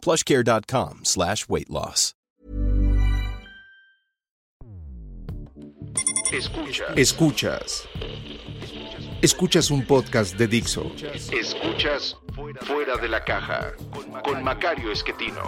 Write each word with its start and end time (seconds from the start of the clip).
plushcare.com 0.00 1.00
slash 1.04 1.48
weight 1.48 1.70
loss. 1.70 2.14
Escuchas. 6.32 6.96
Escuchas. 6.96 7.88
Escuchas 9.20 9.70
un 9.70 9.84
podcast 9.84 10.36
de 10.36 10.46
Dixo. 10.46 10.92
Escuchas 11.32 12.16
Fuera 12.62 12.96
de 12.96 13.08
la 13.08 13.24
Caja 13.24 13.72
con 14.24 14.42
Macario 14.44 14.92
Esquetino. 14.92 15.42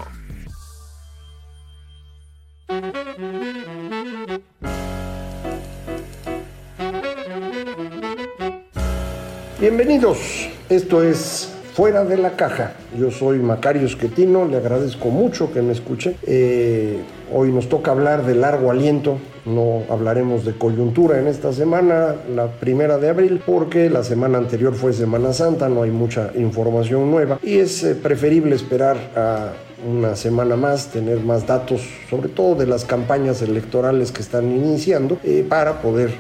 Bienvenidos, 9.61 10.49
esto 10.69 11.03
es 11.03 11.52
Fuera 11.75 12.05
de 12.05 12.19
la 12.19 12.33
Caja. 12.33 12.75
Yo 12.99 13.11
soy 13.11 13.39
Macario 13.39 13.87
Esquetino, 13.87 14.47
le 14.47 14.59
agradezco 14.59 15.09
mucho 15.09 15.51
que 15.55 15.63
me 15.63 15.73
escuche. 15.73 16.17
Eh, 16.27 17.01
hoy 17.33 17.51
nos 17.51 17.71
toca 17.71 17.93
hablar 17.93 18.27
de 18.27 18.35
largo 18.35 18.71
aliento, 18.71 19.17
no 19.47 19.85
hablaremos 19.89 20.45
de 20.45 20.53
coyuntura 20.53 21.19
en 21.19 21.29
esta 21.29 21.51
semana, 21.55 22.15
la 22.35 22.49
primera 22.49 22.99
de 22.99 23.09
abril, 23.09 23.43
porque 23.47 23.89
la 23.89 24.05
semana 24.05 24.37
anterior 24.37 24.75
fue 24.75 24.93
Semana 24.93 25.33
Santa, 25.33 25.71
no 25.71 25.83
hay 25.83 25.91
mucha 25.91 26.31
información 26.35 27.11
nueva 27.11 27.39
y 27.43 27.57
es 27.57 27.83
eh, 27.85 27.95
preferible 27.95 28.55
esperar 28.55 28.99
a 29.17 29.53
una 29.91 30.15
semana 30.15 30.57
más, 30.57 30.89
tener 30.89 31.21
más 31.21 31.47
datos, 31.47 31.81
sobre 32.11 32.29
todo 32.29 32.55
de 32.55 32.67
las 32.67 32.85
campañas 32.85 33.41
electorales 33.41 34.13
que 34.13 34.21
están 34.21 34.53
iniciando, 34.53 35.19
eh, 35.25 35.45
para 35.49 35.81
poder 35.81 36.11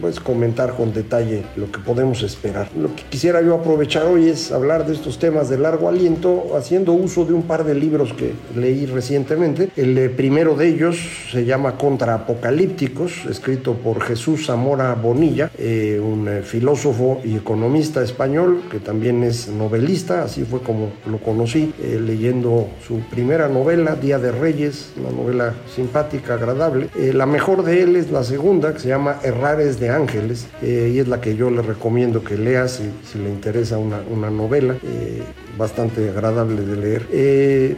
pues 0.00 0.20
comentar 0.20 0.76
con 0.76 0.92
detalle 0.92 1.42
lo 1.56 1.70
que 1.70 1.78
podemos 1.78 2.22
esperar. 2.22 2.68
Lo 2.76 2.94
que 2.94 3.02
quisiera 3.04 3.42
yo 3.42 3.54
aprovechar 3.54 4.06
hoy 4.06 4.28
es 4.28 4.52
hablar 4.52 4.86
de 4.86 4.94
estos 4.94 5.18
temas 5.18 5.48
de 5.48 5.58
largo 5.58 5.88
aliento, 5.88 6.56
haciendo 6.56 6.92
uso 6.92 7.24
de 7.24 7.32
un 7.32 7.42
par 7.42 7.64
de 7.64 7.74
libros 7.74 8.12
que 8.12 8.32
leí 8.56 8.86
recientemente. 8.86 9.70
El 9.76 9.96
eh, 9.98 10.08
primero 10.08 10.54
de 10.54 10.68
ellos 10.68 10.96
se 11.30 11.44
llama 11.44 11.76
Contra 11.76 12.14
Apocalípticos, 12.14 13.24
escrito 13.28 13.74
por 13.74 14.00
Jesús 14.02 14.46
Zamora 14.46 14.94
Bonilla, 14.94 15.50
eh, 15.58 16.00
un 16.02 16.28
eh, 16.28 16.42
filósofo 16.42 17.20
y 17.24 17.36
economista 17.36 18.02
español 18.02 18.62
que 18.70 18.80
también 18.80 19.22
es 19.24 19.48
novelista, 19.48 20.24
así 20.24 20.44
fue 20.44 20.60
como 20.60 20.92
lo 21.10 21.18
conocí, 21.18 21.72
leyendo 21.80 22.68
su 22.86 23.00
primera 23.10 23.48
novela, 23.48 23.94
Día 23.94 24.18
de 24.18 24.32
Reyes, 24.32 24.92
una 24.98 25.10
novela 25.10 25.54
simpática, 25.74 26.34
agradable. 26.34 26.88
la 26.94 27.26
mejor 27.26 27.64
de 27.64 27.82
él 27.82 27.96
es 27.96 28.10
la 28.10 28.24
segunda, 28.24 28.72
que 28.72 28.80
se 28.80 28.88
llama 28.88 29.18
Errares 29.22 29.78
de 29.80 29.83
Ángeles, 29.90 30.46
eh, 30.62 30.92
y 30.94 30.98
es 30.98 31.08
la 31.08 31.20
que 31.20 31.36
yo 31.36 31.50
le 31.50 31.62
recomiendo 31.62 32.22
que 32.22 32.36
lea 32.36 32.68
si, 32.68 32.84
si 33.10 33.18
le 33.18 33.30
interesa 33.30 33.78
una, 33.78 34.00
una 34.10 34.30
novela, 34.30 34.74
eh, 34.82 35.22
bastante 35.56 36.08
agradable 36.10 36.62
de 36.62 36.76
leer. 36.76 37.06
Eh, 37.10 37.76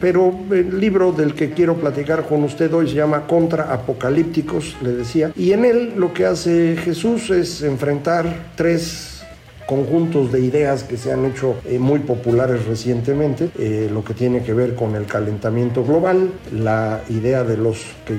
pero 0.00 0.32
el 0.50 0.78
libro 0.78 1.12
del 1.12 1.34
que 1.34 1.50
quiero 1.50 1.74
platicar 1.74 2.24
con 2.26 2.44
usted 2.44 2.72
hoy 2.72 2.88
se 2.88 2.94
llama 2.94 3.26
Contra 3.26 3.72
Apocalípticos, 3.72 4.76
le 4.82 4.92
decía, 4.92 5.32
y 5.36 5.52
en 5.52 5.64
él 5.64 5.94
lo 5.96 6.12
que 6.12 6.26
hace 6.26 6.76
Jesús 6.76 7.30
es 7.30 7.62
enfrentar 7.62 8.52
tres 8.54 9.24
conjuntos 9.66 10.30
de 10.30 10.40
ideas 10.40 10.84
que 10.84 10.96
se 10.96 11.12
han 11.12 11.24
hecho 11.24 11.56
muy 11.80 11.98
populares 11.98 12.66
recientemente, 12.66 13.50
lo 13.92 14.04
que 14.04 14.14
tiene 14.14 14.44
que 14.44 14.54
ver 14.54 14.76
con 14.76 14.94
el 14.94 15.06
calentamiento 15.06 15.82
global, 15.82 16.30
la 16.52 17.02
idea 17.08 17.42
de 17.42 17.56
los 17.56 17.84
que 18.06 18.14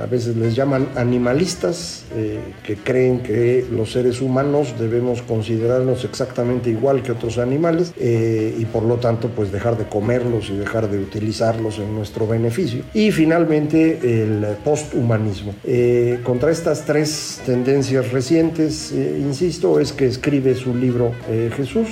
a 0.00 0.06
veces 0.06 0.36
les 0.36 0.54
llaman 0.54 0.88
animalistas, 0.96 2.04
eh, 2.14 2.40
que 2.64 2.76
creen 2.76 3.20
que 3.20 3.64
los 3.70 3.92
seres 3.92 4.20
humanos 4.20 4.74
debemos 4.78 5.22
considerarnos 5.22 6.04
exactamente 6.04 6.70
igual 6.70 7.02
que 7.02 7.12
otros 7.12 7.38
animales 7.38 7.92
eh, 7.98 8.54
y 8.58 8.64
por 8.66 8.84
lo 8.84 8.96
tanto 8.96 9.28
pues 9.28 9.52
dejar 9.52 9.76
de 9.76 9.84
comerlos 9.84 10.50
y 10.50 10.56
dejar 10.56 10.90
de 10.90 10.98
utilizarlos 10.98 11.78
en 11.78 11.94
nuestro 11.94 12.26
beneficio. 12.26 12.82
Y 12.94 13.10
finalmente 13.10 14.22
el 14.22 14.44
posthumanismo. 14.64 15.54
Eh, 15.64 16.20
contra 16.22 16.50
estas 16.50 16.84
tres 16.84 17.40
tendencias 17.44 18.10
recientes, 18.12 18.92
insisto, 18.92 19.80
es 19.80 19.92
que 19.92 20.06
escribe 20.06 20.54
su 20.54 20.74
libro 20.74 21.12
Jesús. 21.56 21.88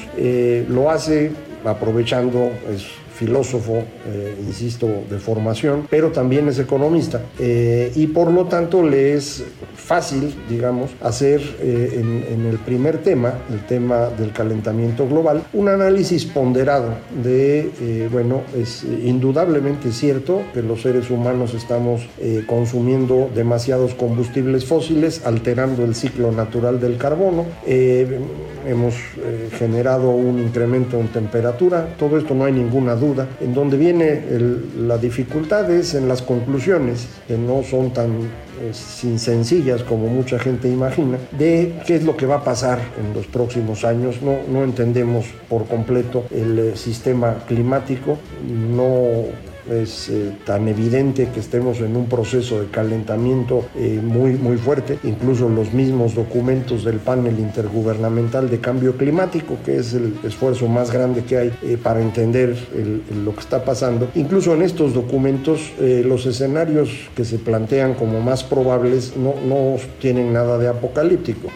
lo 0.69 0.91
hace 0.91 1.33
aprovechando 1.65 2.51
filósofo, 3.21 3.85
eh, 4.07 4.35
insisto, 4.47 4.89
de 5.11 5.19
formación, 5.19 5.87
pero 5.91 6.11
también 6.11 6.49
es 6.49 6.59
economista. 6.59 7.21
Eh, 7.39 7.93
y 7.95 8.07
por 8.07 8.33
lo 8.33 8.47
tanto 8.47 8.83
le 8.83 9.13
es 9.15 9.45
fácil, 9.75 10.35
digamos, 10.49 10.93
hacer 11.03 11.43
eh, 11.61 12.01
en, 12.01 12.47
el 12.47 12.59
primer 12.59 12.99
tema, 12.99 13.35
el 13.53 13.67
tema 13.67 14.09
del 14.09 14.33
calentamiento 14.33 15.07
global, 15.07 15.43
un 15.53 15.69
análisis 15.69 16.25
ponderado 16.25 16.95
de, 17.23 18.09
bueno, 18.11 18.43
es 18.57 18.85
indudablemente 18.85 19.93
cierto 19.93 20.43
que 20.55 20.63
los 20.63 20.81
seres 20.83 21.11
humanos 21.11 21.53
estamos 21.55 22.09
consumiendo 22.47 23.29
demasiados 23.35 23.95
combustibles 23.95 24.65
fósiles, 24.65 25.27
alterando 25.27 25.85
el 25.85 25.95
ciclo 25.95 26.33
natural 26.33 26.81
del 26.81 26.97
carbono, 26.97 27.45
hemos 28.67 28.95
generado 29.59 30.11
un 30.11 30.39
incremento 30.39 30.99
en 30.99 31.09
temperatura, 31.09 31.95
todo 31.99 32.19
esto 32.19 32.35
no 32.35 32.45
hay 32.45 32.53
ninguna 32.53 32.95
duda. 32.95 33.29
En 33.41 33.55
donde 33.55 33.77
viene 33.77 34.23
la 34.79 34.99
dificultad 34.99 35.71
es 35.71 35.95
en 35.95 36.09
las 36.09 36.23
conclusiones, 36.23 37.07
que 37.27 37.37
no 37.37 37.63
son 37.63 37.93
tan 37.93 38.11
eh, 38.61 38.73
sencillas 38.75 39.83
como 39.83 40.09
mucha 40.09 40.39
gente 40.39 40.69
imagina, 40.69 41.19
de 41.39 41.81
qué 41.87 41.97
es 41.97 42.05
lo 42.05 42.17
que 42.17 42.27
va 42.27 42.37
a 42.37 42.45
pasar 42.45 42.79
en 43.01 43.15
los 43.15 43.27
próximos 43.27 43.85
años. 43.85 44.21
No, 44.23 44.39
no 44.53 44.65
entendemos 44.65 45.27
por 45.49 45.67
completo 45.67 46.25
el 46.31 46.59
eh, 46.59 46.77
sistema 46.77 47.37
climático, 47.47 48.19
no 48.77 49.25
es 49.69 50.09
eh, 50.09 50.33
tan 50.45 50.69
evidente 50.69 51.29
que 51.33 51.41
estemos 51.41 51.79
en 51.81 51.97
un 51.97 52.07
proceso 52.07 52.61
de 52.61 52.69
calentamiento 52.69 53.65
eh, 53.77 54.01
muy, 54.03 54.33
muy 54.33 54.57
fuerte. 54.57 54.99
Incluso 55.05 55.49
los 55.49 55.73
mismos 55.73 56.15
documentos 56.15 56.85
del 56.85 56.99
panel 56.99 57.39
intergubernamental 57.39 58.49
de 58.51 58.59
cambio 58.59 58.97
climático, 58.97 59.57
que 59.65 59.77
es 59.77 59.95
el 59.95 60.15
esfuerzo 60.25 60.69
más 60.69 60.91
grande 60.91 61.25
que 61.25 61.37
hay 61.37 61.53
eh, 61.63 61.77
para 61.83 62.01
entender 62.01 62.57
lo 63.25 63.35
que 63.35 63.41
está 63.41 63.65
pasando. 63.65 64.09
Incluso 64.15 64.55
en 64.55 64.63
estos 64.63 64.95
documentos 64.95 65.73
los 65.81 66.27
escenarios 66.27 66.91
que 67.15 67.25
se 67.25 67.39
plantean 67.39 67.95
como 67.95 68.21
más 68.21 68.45
probables 68.45 69.17
no, 69.17 69.35
no 69.47 69.77
tienen 69.99 70.33
nada 70.33 70.59
de 70.59 70.69
apocalíptico. 70.69 71.49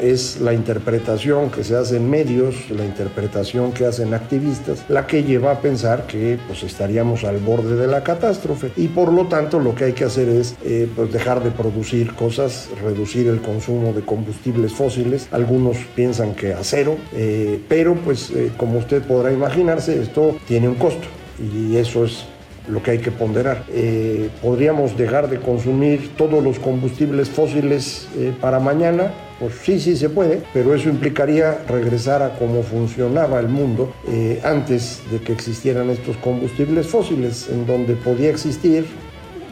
Es 0.00 0.40
la 0.40 0.52
interpretación 0.52 1.50
que 1.50 1.64
se 1.64 1.76
hace 1.76 1.96
en 1.96 2.08
medios, 2.08 2.70
la 2.70 2.84
interpretación 2.84 3.72
que 3.72 3.86
hacen 3.86 4.14
activistas, 4.14 4.84
la 4.88 5.06
que 5.06 5.22
lleva 5.22 5.52
a 5.52 5.60
pensar 5.60 6.06
que 6.06 6.38
pues 6.46 6.62
estaríamos 6.62 7.24
al 7.24 7.38
borde 7.38 7.76
de 7.76 7.86
la 7.86 8.02
catástrofe 8.02 8.70
y 8.76 8.88
por 8.88 9.12
lo 9.12 9.26
tanto 9.26 9.58
lo 9.58 9.74
que 9.74 9.84
hay 9.84 9.92
que 9.92 10.04
hacer 10.04 10.28
es 10.28 10.56
eh, 10.64 10.88
pues 10.94 11.12
dejar 11.12 11.42
de 11.42 11.50
producir 11.50 12.14
cosas, 12.14 12.68
reducir 12.82 13.26
el 13.28 13.40
consumo 13.40 13.92
de 13.92 14.02
combustibles 14.02 14.72
fósiles. 14.72 15.28
Algunos 15.30 15.76
piensan 15.94 16.34
que 16.34 16.52
a 16.52 16.62
cero, 16.62 16.96
eh, 17.14 17.60
pero 17.68 17.94
pues 17.94 18.30
eh, 18.30 18.52
como 18.56 18.78
usted 18.78 19.02
podrá 19.02 19.32
imaginarse, 19.32 20.00
esto 20.00 20.36
tiene 20.46 20.68
un 20.68 20.74
costo 20.74 21.06
y 21.38 21.76
eso 21.76 22.04
es 22.04 22.24
lo 22.68 22.82
que 22.82 22.90
hay 22.90 22.98
que 22.98 23.10
ponderar. 23.10 23.64
podríamos 24.42 24.94
dejar 24.98 25.30
de 25.30 25.38
consumir 25.38 26.10
todos 26.18 26.44
los 26.44 26.58
combustibles 26.58 27.30
fósiles 27.30 28.06
para 28.42 28.60
mañana 28.60 29.10
pues 29.38 29.54
sí, 29.62 29.78
sí 29.78 29.96
se 29.96 30.08
puede, 30.08 30.42
pero 30.52 30.74
eso 30.74 30.88
implicaría 30.88 31.64
regresar 31.68 32.22
a 32.22 32.36
cómo 32.38 32.62
funcionaba 32.62 33.38
el 33.38 33.48
mundo 33.48 33.92
eh, 34.08 34.40
antes 34.44 35.00
de 35.10 35.20
que 35.20 35.32
existieran 35.32 35.90
estos 35.90 36.16
combustibles 36.16 36.88
fósiles, 36.88 37.48
en 37.48 37.66
donde 37.66 37.94
podía 37.94 38.30
existir 38.30 38.84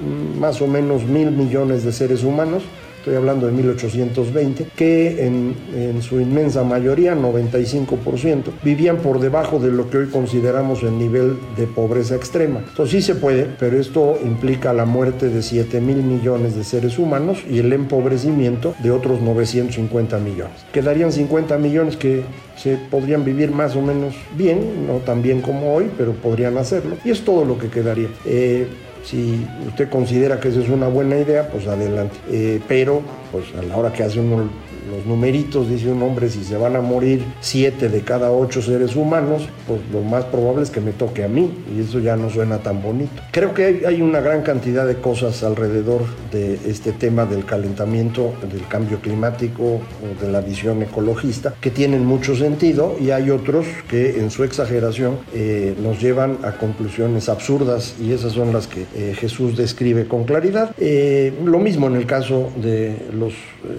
mm, 0.00 0.41
más 0.41 0.61
o 0.61 0.67
menos 0.67 1.05
mil 1.05 1.31
millones 1.31 1.85
de 1.85 1.93
seres 1.93 2.25
humanos 2.25 2.65
estoy 3.06 3.19
hablando 3.19 3.47
de 3.47 3.53
1820, 3.53 4.67
que 4.75 5.25
en, 5.25 6.03
su 6.03 6.20
inmensa 6.20 6.64
mayoría, 6.64 7.14
95%, 7.14 8.50
vivían 8.64 8.97
por 8.97 9.20
debajo 9.20 9.61
de 9.61 9.70
lo 9.70 9.88
que 9.88 9.99
hoy 9.99 10.06
consideramos 10.08 10.82
el 10.82 10.99
nivel 10.99 11.37
de 11.56 11.69
pobreza 11.69 12.17
extrema. 12.17 12.64
Entonces 12.69 12.91
sí 12.91 13.03
se 13.03 13.14
puede, 13.14 13.47
pero 13.61 13.79
esto 13.79 14.19
implica 14.25 14.73
la 14.73 14.87
muerte 14.87 15.29
de 15.29 15.41
7 15.41 15.81
mil 15.81 15.99
millones 15.99 16.56
de 16.56 16.64
seres 16.64 16.99
humanos 16.99 17.44
y 17.49 17.61
el 17.61 17.73
empobrecimiento 17.73 18.75
de 18.82 18.91
otros 18.91 19.20
950 19.20 20.19
millones. 20.19 20.64
Quedarían 20.73 21.12
50 21.12 21.59
millones 21.59 21.97
que 21.97 22.25
se 22.56 22.76
podrían 22.76 23.25
vivir 23.25 23.52
más 23.52 23.76
o 23.76 23.82
menos 23.82 24.17
bien, 24.37 24.88
no 24.88 24.94
tan 24.94 25.23
bien 25.23 25.43
como 25.43 25.76
hoy, 25.76 25.93
pero 25.97 26.12
podrían 26.12 26.59
hacerlo. 26.59 26.97
Y 27.05 27.11
es 27.11 27.25
todo 27.25 27.44
lo 27.44 27.56
que 27.56 27.69
quedaría. 27.69 28.09
Eh, 28.25 28.67
si 29.06 29.47
usted 29.67 29.88
considera 29.88 30.41
que 30.41 30.49
esa 30.49 30.61
es 30.61 30.69
una 30.69 30.88
buena 30.88 31.17
idea, 31.17 31.49
pues 31.49 31.67
adelante. 31.67 32.17
Eh, 32.29 32.61
pero, 32.67 33.03
pues 33.31 33.44
a 33.56 33.62
la 33.62 33.76
hora 33.76 33.93
que 33.93 34.03
hace 34.03 34.19
uno 34.19 34.50
los 34.91 35.06
numeritos, 35.06 35.69
dice 35.69 35.91
un 35.91 36.03
hombre, 36.03 36.29
si 36.29 36.44
se 36.44 36.56
van 36.56 36.77
a 36.77 36.81
morir 36.81 37.25
siete 37.41 37.88
de 37.88 38.00
cada 38.03 38.31
ocho 38.31 38.62
seres 38.62 38.97
humanos, 38.97 39.49
pues 39.67 39.81
lo 39.93 40.03
más 40.03 40.25
probable 40.25 40.62
es 40.62 40.71
que 40.71 40.81
me 40.81 40.93
toque 40.93 41.25
a 41.25 41.29
mí 41.29 41.50
y 41.75 41.81
eso 41.81 41.99
ya 41.99 42.17
no 42.17 42.31
suena 42.31 42.59
tan 42.59 42.83
bonito. 42.83 43.23
Creo 43.33 43.55
que 43.55 43.85
hay, 43.87 44.00
una 44.00 44.21
gran 44.21 44.43
cantidad 44.43 44.87
de 44.87 44.97
cosas 44.97 45.43
alrededor 45.43 46.03
de 46.31 46.55
este 46.67 46.93
tema 46.93 47.25
del 47.25 47.44
calentamiento, 47.44 48.35
del 48.50 48.67
cambio 48.69 49.00
climático 49.00 49.65
o 49.65 50.25
de 50.25 50.31
la 50.31 50.41
visión 50.41 50.83
ecologista 50.83 51.55
que 51.61 51.71
tienen 51.71 52.05
mucho 52.05 52.37
sentido 52.37 52.97
y 53.00 53.11
hay 53.11 53.31
otros 53.31 53.67
que 53.88 54.21
en 54.21 54.31
su 54.31 54.44
exageración 54.44 55.19
eh, 55.35 55.75
nos 55.83 56.00
llevan 56.00 56.38
a 56.43 56.53
conclusiones 56.53 57.29
absurdas 57.29 57.94
y 58.00 58.12
esas 58.12 58.33
son 58.33 58.53
las 58.53 58.67
que 58.67 58.87
eh, 58.94 59.15
Jesús 59.19 59.56
describe 59.56 60.06
con 60.06 60.25
claridad. 60.25 60.73
Eh, 60.79 61.33
lo 61.44 61.59
mismo 61.59 61.87
en 61.87 61.97
el 61.97 62.06
caso 62.06 62.50
de 62.56 62.97
los 63.12 63.33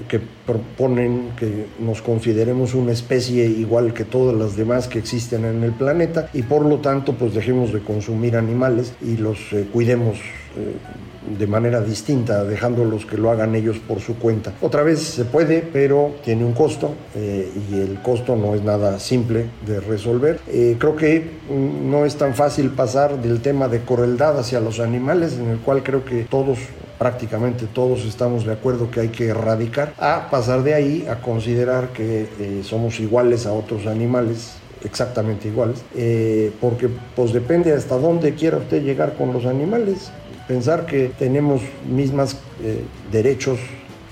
que 0.07 0.19
proponen 0.45 0.96
que 1.37 1.65
nos 1.79 2.01
consideremos 2.01 2.73
una 2.73 2.91
especie 2.91 3.45
igual 3.45 3.93
que 3.93 4.03
todas 4.03 4.35
las 4.35 4.55
demás 4.55 4.87
que 4.87 4.99
existen 4.99 5.45
en 5.45 5.63
el 5.63 5.71
planeta 5.71 6.29
y 6.33 6.43
por 6.43 6.65
lo 6.65 6.77
tanto 6.77 7.13
pues 7.13 7.33
dejemos 7.33 7.73
de 7.73 7.79
consumir 7.81 8.35
animales 8.35 8.93
y 9.01 9.17
los 9.17 9.37
eh, 9.53 9.67
cuidemos 9.71 10.17
eh, 10.17 11.37
de 11.37 11.45
manera 11.45 11.81
distinta, 11.81 12.45
dejándolos 12.45 13.05
que 13.05 13.17
lo 13.17 13.29
hagan 13.29 13.53
ellos 13.53 13.79
por 13.79 13.99
su 13.99 14.15
cuenta. 14.15 14.53
Otra 14.61 14.83
vez 14.83 14.99
se 14.99 15.25
puede, 15.25 15.61
pero 15.61 16.15
tiene 16.23 16.45
un 16.45 16.53
costo 16.53 16.95
eh, 17.15 17.51
y 17.69 17.75
el 17.75 18.01
costo 18.01 18.37
no 18.37 18.55
es 18.55 18.63
nada 18.63 18.97
simple 18.97 19.45
de 19.65 19.81
resolver. 19.81 20.39
creo 20.45 20.95
que 20.95 21.19
mm, 21.49 21.91
no 21.91 22.05
es 22.05 22.15
tan 22.15 22.33
fácil 22.33 22.69
pasar 22.69 23.21
del 23.21 23.41
tema 23.41 23.67
de 23.67 23.81
crueldad 23.81 24.39
hacia 24.39 24.61
los 24.61 24.79
animales, 24.79 25.37
en 25.37 25.49
el 25.49 25.57
cual 25.59 25.83
creo 25.83 26.05
que 26.05 26.23
todos 26.23 26.59
prácticamente 26.97 27.67
todos 27.67 28.05
estamos 28.05 28.45
de 28.45 28.53
acuerdo 28.53 28.89
que 28.89 29.01
hay 29.01 29.09
que 29.09 29.27
erradicar, 29.27 29.93
a 29.97 30.29
pasar 30.29 30.63
de 30.63 30.73
ahí 30.73 31.07
a 31.09 31.21
considerar 31.21 31.89
que 31.89 32.27
eh, 32.39 32.61
somos 32.63 32.99
iguales 32.99 33.45
a 33.45 33.53
otros 33.53 33.85
animales 33.87 34.55
exactamente 34.83 35.47
iguales, 35.47 35.83
eh, 35.95 36.51
porque 36.61 36.89
pues 37.15 37.33
depende 37.33 37.73
hasta 37.73 37.97
dónde 37.97 38.33
quiera 38.35 38.57
usted 38.57 38.83
llegar 38.83 39.13
con 39.13 39.33
los 39.33 39.45
animales. 39.45 40.11
Pensar 40.47 40.85
que 40.85 41.11
tenemos 41.17 41.61
mismas 41.89 42.37
eh, 42.63 42.83
derechos 43.11 43.59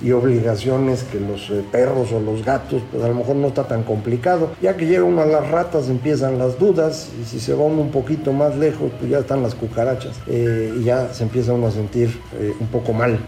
y 0.01 0.11
obligaciones 0.11 1.03
que 1.03 1.19
los 1.19 1.49
eh, 1.49 1.63
perros 1.71 2.11
o 2.11 2.19
los 2.19 2.43
gatos, 2.43 2.81
pues 2.91 3.03
a 3.03 3.07
lo 3.07 3.15
mejor 3.15 3.35
no 3.35 3.47
está 3.47 3.67
tan 3.67 3.83
complicado. 3.83 4.51
Ya 4.61 4.75
que 4.75 4.85
llega 4.85 5.03
uno 5.03 5.21
a 5.21 5.25
las 5.25 5.49
ratas 5.49 5.89
empiezan 5.89 6.37
las 6.37 6.59
dudas 6.59 7.09
y 7.21 7.25
si 7.25 7.39
se 7.39 7.53
va 7.53 7.63
uno 7.63 7.81
un 7.81 7.91
poquito 7.91 8.33
más 8.33 8.55
lejos, 8.57 8.91
pues 8.99 9.09
ya 9.11 9.19
están 9.19 9.43
las 9.43 9.55
cucarachas 9.55 10.15
eh, 10.27 10.73
y 10.79 10.83
ya 10.83 11.13
se 11.13 11.23
empieza 11.23 11.53
uno 11.53 11.67
a 11.67 11.71
sentir 11.71 12.09
eh, 12.39 12.53
un 12.59 12.67
poco 12.67 12.93
mal, 12.93 13.19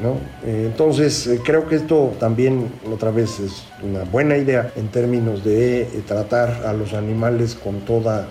¿no? 0.00 0.16
entonces 0.46 1.40
creo 1.44 1.66
que 1.68 1.76
esto 1.76 2.12
también 2.18 2.70
otra 2.92 3.10
vez 3.10 3.40
es 3.40 3.64
una 3.82 4.04
buena 4.04 4.36
idea 4.36 4.72
en 4.76 4.88
términos 4.88 5.44
de 5.44 5.88
tratar 6.06 6.66
a 6.66 6.72
los 6.72 6.94
animales 6.94 7.54
con 7.54 7.80
toda, 7.80 8.28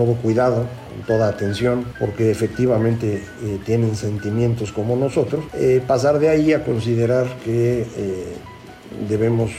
todo 0.00 0.14
cuidado 0.14 0.64
toda 1.06 1.28
atención, 1.28 1.84
porque 1.98 2.30
efectivamente 2.30 3.22
eh, 3.44 3.58
tienen 3.66 3.94
sentimientos 3.96 4.72
como 4.72 4.96
nosotros, 4.96 5.44
eh, 5.52 5.82
pasar 5.86 6.18
de 6.18 6.30
ahí 6.30 6.54
a 6.54 6.64
considerar 6.64 7.26
que 7.44 7.82
eh, 7.82 8.34
debemos 9.08 9.50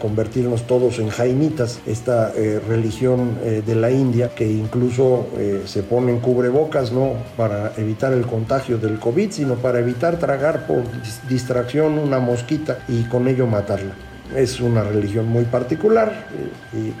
convertirnos 0.00 0.66
todos 0.66 0.98
en 0.98 1.08
jainitas, 1.08 1.80
esta 1.86 2.32
religión 2.68 3.36
de 3.66 3.74
la 3.74 3.90
India 3.90 4.30
que 4.34 4.48
incluso 4.48 5.26
se 5.66 5.82
pone 5.82 6.12
en 6.12 6.20
cubrebocas 6.20 6.92
no 6.92 7.14
para 7.36 7.72
evitar 7.76 8.12
el 8.12 8.24
contagio 8.24 8.78
del 8.78 9.00
COVID, 9.00 9.32
sino 9.32 9.56
para 9.56 9.80
evitar 9.80 10.20
tragar 10.20 10.68
por 10.68 10.84
distracción 11.28 11.98
una 11.98 12.20
mosquita 12.20 12.78
y 12.86 13.02
con 13.08 13.26
ello 13.26 13.48
matarla. 13.48 13.92
Es 14.36 14.60
una 14.60 14.84
religión 14.84 15.26
muy 15.26 15.44
particular 15.44 16.28
y 16.72 16.92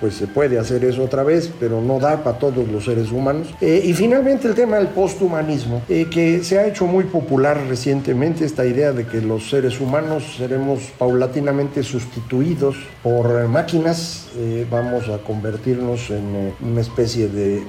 pues 0.00 0.14
se 0.14 0.26
puede 0.26 0.58
hacer 0.58 0.84
eso 0.84 1.04
otra 1.04 1.22
vez, 1.22 1.52
pero 1.60 1.80
no 1.80 2.00
da 2.00 2.24
para 2.24 2.38
todos 2.38 2.66
los 2.68 2.84
seres 2.84 3.12
humanos. 3.12 3.48
Eh, 3.60 3.82
y 3.84 3.92
finalmente 3.92 4.48
el 4.48 4.54
tema 4.54 4.78
del 4.78 4.88
posthumanismo, 4.88 5.82
eh, 5.88 6.06
que 6.10 6.42
se 6.42 6.58
ha 6.58 6.66
hecho 6.66 6.86
muy 6.86 7.04
popular 7.04 7.60
recientemente, 7.68 8.44
esta 8.44 8.64
idea 8.64 8.92
de 8.92 9.06
que 9.06 9.20
los 9.20 9.50
seres 9.50 9.80
humanos 9.80 10.36
seremos 10.38 10.80
paulatinamente 10.98 11.82
sustituidos 11.82 12.76
por 13.02 13.46
máquinas, 13.48 14.28
eh, 14.36 14.66
vamos 14.70 15.08
a 15.08 15.18
convertirnos 15.18 16.10
en 16.10 16.54
una 16.60 16.80
especie 16.80 17.28
de 17.28 17.62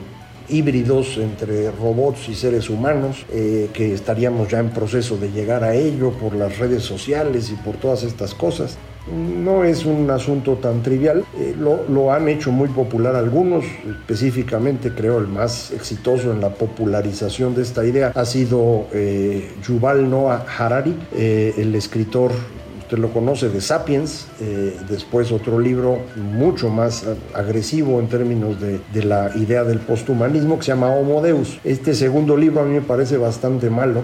híbridos 0.48 1.18
entre 1.18 1.72
robots 1.72 2.28
y 2.28 2.36
seres 2.36 2.70
humanos, 2.70 3.26
que 3.30 3.94
estaríamos 3.94 4.50
ya 4.50 4.60
en 4.60 4.70
proceso 4.72 5.16
de 5.16 5.32
llegar 5.32 5.64
a 5.64 5.76
ello 5.76 6.12
por 6.12 6.36
las 6.36 6.58
redes 6.58 6.84
sociales 6.84 7.52
y 7.52 7.56
por 7.56 7.78
todas 7.78 8.04
estas 8.04 8.34
cosas. 8.34 8.78
No 9.08 9.64
es 9.64 9.86
un 9.86 10.10
asunto 10.12 10.56
tan 10.56 10.84
trivial, 10.84 11.26
eh, 11.36 11.56
lo, 11.58 12.14
han 12.14 12.30
hecho 12.30 12.52
muy 12.52 12.70
popular 12.70 13.16
algunos, 13.16 13.66
específicamente 13.90 14.92
creo 14.92 15.18
el 15.18 15.28
más 15.28 15.72
exitoso 15.72 16.32
en 16.32 16.40
la 16.40 16.50
popularización 16.50 17.56
de 17.56 17.64
esta 17.64 17.84
idea 17.84 18.12
ha 18.14 18.26
sido 18.26 18.88
eh, 18.94 19.52
Yuval 19.68 20.10
Noah 20.10 20.46
Harari, 20.58 20.96
eh, 21.14 21.56
el 21.58 21.74
escritor 21.74 22.32
usted 22.80 22.98
lo 22.98 23.12
conoce, 23.12 23.50
de 23.50 23.62
Sapiens, 23.62 24.28
eh, 24.42 24.78
después 24.90 25.32
otro 25.32 25.60
libro 25.60 26.00
mucho 26.18 26.70
más 26.70 27.06
agresivo 27.34 28.00
en 28.02 28.08
términos 28.08 28.58
de, 28.60 29.04
la 29.04 29.32
idea 29.36 29.64
del 29.64 29.80
posthumanismo 29.80 30.58
que 30.58 30.66
se 30.66 30.72
llama 30.74 30.94
Homo 30.94 31.22
Deus. 31.22 31.60
Este 31.64 31.96
segundo 31.96 32.36
libro 32.36 32.62
a 32.62 32.66
mí 32.66 32.74
me 32.74 32.82
parece 32.82 33.16
bastante 33.16 33.70
malo. 33.70 34.04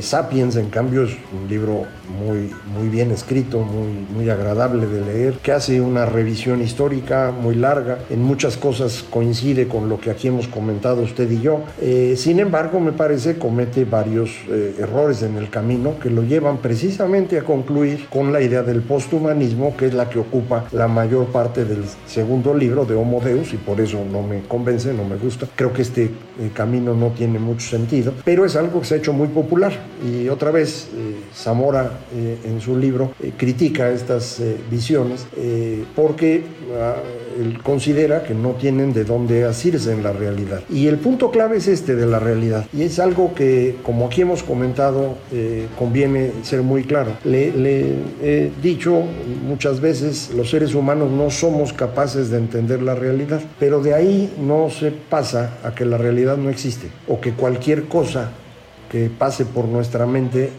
Sapiens, 0.00 0.54
en 0.54 0.70
cambio, 0.70 1.02
es 1.02 1.16
un 1.32 1.48
libro 1.48 1.86
muy, 2.10 2.52
muy 2.76 2.88
bien 2.88 3.10
escrito, 3.10 3.60
muy, 3.60 4.06
muy 4.14 4.30
agradable 4.30 4.86
de 4.86 5.00
leer, 5.00 5.34
que 5.42 5.52
hace 5.52 5.80
una 5.80 6.06
revisión 6.06 6.62
histórica 6.62 7.32
muy 7.32 7.56
larga. 7.56 7.98
En 8.10 8.22
muchas 8.22 8.56
cosas 8.56 9.04
coincide 9.10 9.66
con 9.66 9.88
lo 9.88 9.98
que 9.98 10.10
aquí 10.10 10.28
hemos 10.28 10.46
comentado 10.46 11.02
usted 11.02 11.28
y 11.30 11.40
yo. 11.40 11.62
Eh, 11.80 12.14
sin 12.16 12.38
embargo, 12.38 12.78
me 12.78 12.92
parece 12.92 13.38
comete 13.38 13.84
varios 13.84 14.30
errores 14.78 15.22
en 15.22 15.36
el 15.36 15.50
camino 15.50 15.98
que 16.00 16.10
lo 16.10 16.22
llevan 16.22 16.58
precisamente 16.58 17.38
a 17.38 17.42
concluir 17.42 18.06
con 18.08 18.20
con 18.20 18.34
la 18.34 18.42
idea 18.42 18.62
del 18.62 18.82
posthumanismo, 18.82 19.74
que 19.78 19.86
es 19.86 19.94
la 19.94 20.10
que 20.10 20.18
ocupa 20.18 20.66
la 20.72 20.88
mayor 20.88 21.28
parte 21.28 21.64
del 21.64 21.84
segundo 22.06 22.52
libro 22.52 22.84
de 22.84 22.94
Homo 22.94 23.18
Deus, 23.18 23.54
y 23.54 23.56
por 23.56 23.80
eso 23.80 24.04
no 24.12 24.20
me 24.22 24.42
convence, 24.42 24.92
no 24.92 25.06
me 25.06 25.16
gusta. 25.16 25.46
Creo 25.56 25.72
que 25.72 25.80
este 25.80 26.04
eh, 26.04 26.50
camino 26.52 26.94
no 26.94 27.12
tiene 27.12 27.38
mucho 27.38 27.66
sentido, 27.66 28.12
pero 28.22 28.44
es 28.44 28.56
algo 28.56 28.80
que 28.80 28.86
se 28.86 28.94
ha 28.96 28.98
hecho 28.98 29.14
muy 29.14 29.28
popular. 29.28 29.72
Y 30.06 30.28
otra 30.28 30.50
vez, 30.50 30.88
eh, 30.94 31.16
Zamora 31.34 31.90
eh, 32.14 32.38
en 32.44 32.60
su 32.60 32.76
libro 32.76 33.12
critica 33.36 33.90
estas 33.90 34.42
visiones 34.70 35.26
porque 35.94 36.42
ah, 36.78 36.96
él 37.38 37.58
considera 37.62 38.22
que 38.22 38.34
no 38.34 38.50
tienen 38.50 38.92
de 38.92 39.04
dónde 39.04 39.44
asirse 39.44 39.92
en 39.92 40.02
la 40.02 40.12
realidad. 40.12 40.62
Y 40.68 40.88
el 40.88 40.96
punto 40.96 41.30
clave 41.30 41.58
es 41.58 41.68
este 41.68 41.94
de 41.94 42.06
la 42.06 42.18
realidad. 42.18 42.66
Y 42.72 42.82
es 42.82 42.98
algo 42.98 43.34
que, 43.34 43.76
como 43.82 44.06
aquí 44.06 44.22
hemos 44.22 44.42
comentado, 44.42 45.16
conviene 45.78 46.32
ser 46.42 46.62
muy 46.62 46.84
claro. 46.84 47.12
Le, 47.24 47.52
le, 47.52 47.94
he 48.22 48.50
dicho 48.60 49.02
muchas 49.46 49.80
veces, 49.80 50.32
los 50.36 50.50
seres 50.50 50.74
humanos 50.74 51.10
no 51.10 51.30
somos 51.30 51.72
capaces 51.72 52.30
de 52.30 52.38
entender 52.38 52.82
la 52.82 52.94
realidad, 52.94 53.40
pero 53.58 53.80
de 53.80 53.94
ahí 53.94 54.34
no 54.40 54.70
se 54.70 54.90
pasa 54.90 55.58
a 55.62 55.74
que 55.74 55.84
la 55.84 55.98
realidad 55.98 56.36
no 56.36 56.50
existe 56.50 56.88
o 57.08 57.20
que 57.20 57.32
cualquier 57.32 57.84
cosa 57.84 58.30
que 58.90 59.10
pase 59.10 59.44
por 59.44 59.66
nuestra 59.66 60.06
mente 60.06 60.50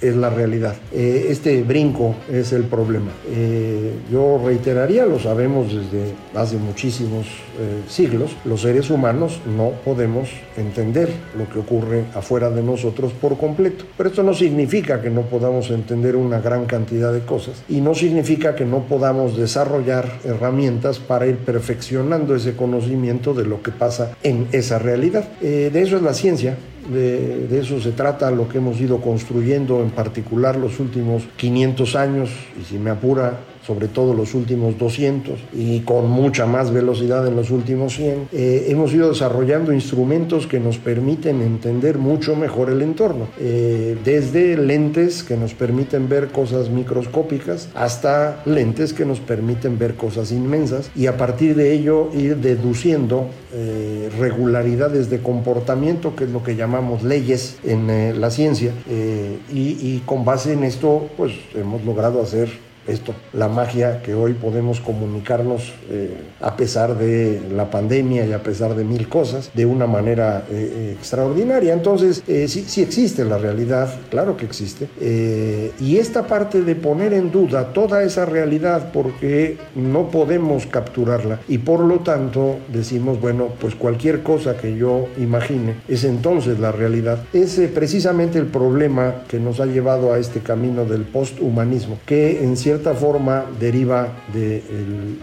es 0.00 0.16
la 0.16 0.30
realidad. 0.30 0.74
Eh, 0.92 1.26
este 1.30 1.62
brinco 1.62 2.14
es 2.30 2.52
el 2.52 2.64
problema. 2.64 3.10
Eh, 3.28 3.92
yo 4.10 4.40
reiteraría, 4.44 5.06
lo 5.06 5.18
sabemos 5.18 5.74
desde 5.74 6.14
hace 6.34 6.56
muchísimos 6.56 7.26
eh, 7.26 7.82
siglos, 7.88 8.36
los 8.44 8.62
seres 8.62 8.90
humanos 8.90 9.40
no 9.56 9.72
podemos 9.84 10.28
entender 10.56 11.10
lo 11.36 11.48
que 11.48 11.58
ocurre 11.58 12.04
afuera 12.14 12.50
de 12.50 12.62
nosotros 12.62 13.12
por 13.12 13.36
completo. 13.36 13.84
Pero 13.96 14.08
esto 14.08 14.22
no 14.22 14.34
significa 14.34 15.00
que 15.00 15.10
no 15.10 15.22
podamos 15.22 15.70
entender 15.70 16.16
una 16.16 16.40
gran 16.40 16.66
cantidad 16.66 17.12
de 17.12 17.20
cosas 17.20 17.62
y 17.68 17.80
no 17.80 17.94
significa 17.94 18.54
que 18.54 18.64
no 18.64 18.84
podamos 18.84 19.36
desarrollar 19.36 20.08
herramientas 20.24 20.98
para 20.98 21.26
ir 21.26 21.36
perfeccionando 21.38 22.34
ese 22.34 22.54
conocimiento 22.54 23.34
de 23.34 23.44
lo 23.44 23.62
que 23.62 23.72
pasa 23.72 24.16
en 24.22 24.46
esa 24.52 24.78
realidad. 24.78 25.28
de 25.40 25.82
eso 25.82 25.96
es 25.96 26.02
la 26.02 26.14
ciencia 26.14 26.56
de, 26.88 27.58
eso 27.58 27.80
se 27.80 27.92
trata 27.92 28.30
lo 28.30 28.48
que 28.48 28.58
hemos 28.58 28.80
ido 28.80 29.00
construyendo, 29.00 29.82
en 29.82 29.90
particular 29.90 30.56
los 30.56 30.80
últimos 30.80 31.24
500 31.36 31.96
años, 31.96 32.30
y 32.60 32.64
si 32.64 32.78
me 32.78 32.90
apura, 32.90 33.38
sobre 33.68 33.86
todo 33.86 34.14
los 34.14 34.32
últimos 34.34 34.78
200 34.78 35.38
y 35.52 35.80
con 35.80 36.08
mucha 36.08 36.46
más 36.46 36.72
velocidad 36.72 37.26
en 37.26 37.36
los 37.36 37.50
últimos 37.50 37.96
100, 37.96 38.28
eh, 38.32 38.66
hemos 38.70 38.94
ido 38.94 39.10
desarrollando 39.10 39.74
instrumentos 39.74 40.46
que 40.46 40.58
nos 40.58 40.78
permiten 40.78 41.42
entender 41.42 41.98
mucho 41.98 42.34
mejor 42.34 42.70
el 42.70 42.80
entorno, 42.80 43.28
eh, 43.38 43.94
desde 44.02 44.56
lentes 44.56 45.22
que 45.22 45.36
nos 45.36 45.52
permiten 45.52 46.08
ver 46.08 46.28
cosas 46.28 46.70
microscópicas 46.70 47.68
hasta 47.74 48.40
lentes 48.46 48.94
que 48.94 49.04
nos 49.04 49.20
permiten 49.20 49.78
ver 49.78 49.96
cosas 49.96 50.32
inmensas 50.32 50.90
y 50.96 51.06
a 51.06 51.18
partir 51.18 51.54
de 51.54 51.74
ello 51.74 52.08
ir 52.14 52.38
deduciendo 52.38 53.26
eh, 53.52 54.08
regularidades 54.18 55.10
de 55.10 55.20
comportamiento, 55.20 56.16
que 56.16 56.24
es 56.24 56.30
lo 56.30 56.42
que 56.42 56.56
llamamos 56.56 57.02
leyes 57.02 57.58
en 57.64 57.90
eh, 57.90 58.14
la 58.14 58.30
ciencia, 58.30 58.72
y, 58.88 59.60
y 59.60 60.02
con 60.06 60.24
base 60.24 60.54
en 60.54 60.64
esto 60.64 61.08
pues 61.18 61.32
hemos 61.54 61.84
logrado 61.84 62.22
hacer 62.22 62.48
esto, 62.88 63.14
la 63.32 63.48
magia 63.48 64.02
que 64.02 64.14
hoy 64.14 64.34
podemos 64.34 64.80
comunicarnos 64.80 65.72
eh, 65.90 66.14
a 66.40 66.56
pesar 66.56 66.96
de 66.96 67.40
la 67.54 67.70
pandemia 67.70 68.26
y 68.26 68.32
a 68.32 68.42
pesar 68.42 68.74
de 68.74 68.84
mil 68.84 69.08
cosas 69.08 69.50
de 69.54 69.66
una 69.66 69.86
manera 69.86 70.44
eh, 70.50 70.94
extraordinaria. 70.96 71.72
Entonces, 71.72 72.22
eh, 72.26 72.48
sí, 72.48 72.64
sí, 72.66 72.82
existe 72.82 73.24
la 73.24 73.38
realidad, 73.38 73.88
claro 74.10 74.36
que 74.36 74.44
existe. 74.44 74.88
Eh, 75.00 75.72
y 75.80 75.96
esta 75.96 76.26
parte 76.26 76.62
de 76.62 76.74
poner 76.74 77.12
en 77.12 77.30
duda 77.30 77.72
toda 77.72 78.02
esa 78.02 78.24
realidad 78.24 78.90
porque 78.92 79.58
no 79.74 80.10
podemos 80.10 80.66
capturarla 80.66 81.40
y 81.48 81.58
por 81.58 81.80
lo 81.80 82.00
tanto 82.00 82.58
decimos, 82.72 83.20
bueno, 83.20 83.48
pues 83.60 83.74
cualquier 83.74 84.22
cosa 84.22 84.56
que 84.56 84.76
yo 84.76 85.08
imagine 85.18 85.76
es 85.88 86.04
entonces 86.04 86.58
la 86.58 86.72
realidad. 86.72 87.24
Es 87.32 87.58
eh, 87.58 87.68
precisamente 87.68 88.38
el 88.38 88.46
problema 88.46 89.22
que 89.28 89.38
nos 89.38 89.60
ha 89.60 89.66
llevado 89.66 90.12
a 90.12 90.18
este 90.18 90.40
camino 90.40 90.84
del 90.84 91.02
posthumanismo, 91.02 91.98
que 92.06 92.42
en 92.42 92.56
cierta 92.78 92.94
forma 92.94 93.44
deriva 93.58 94.08
de 94.32 94.58
el, 94.58 95.18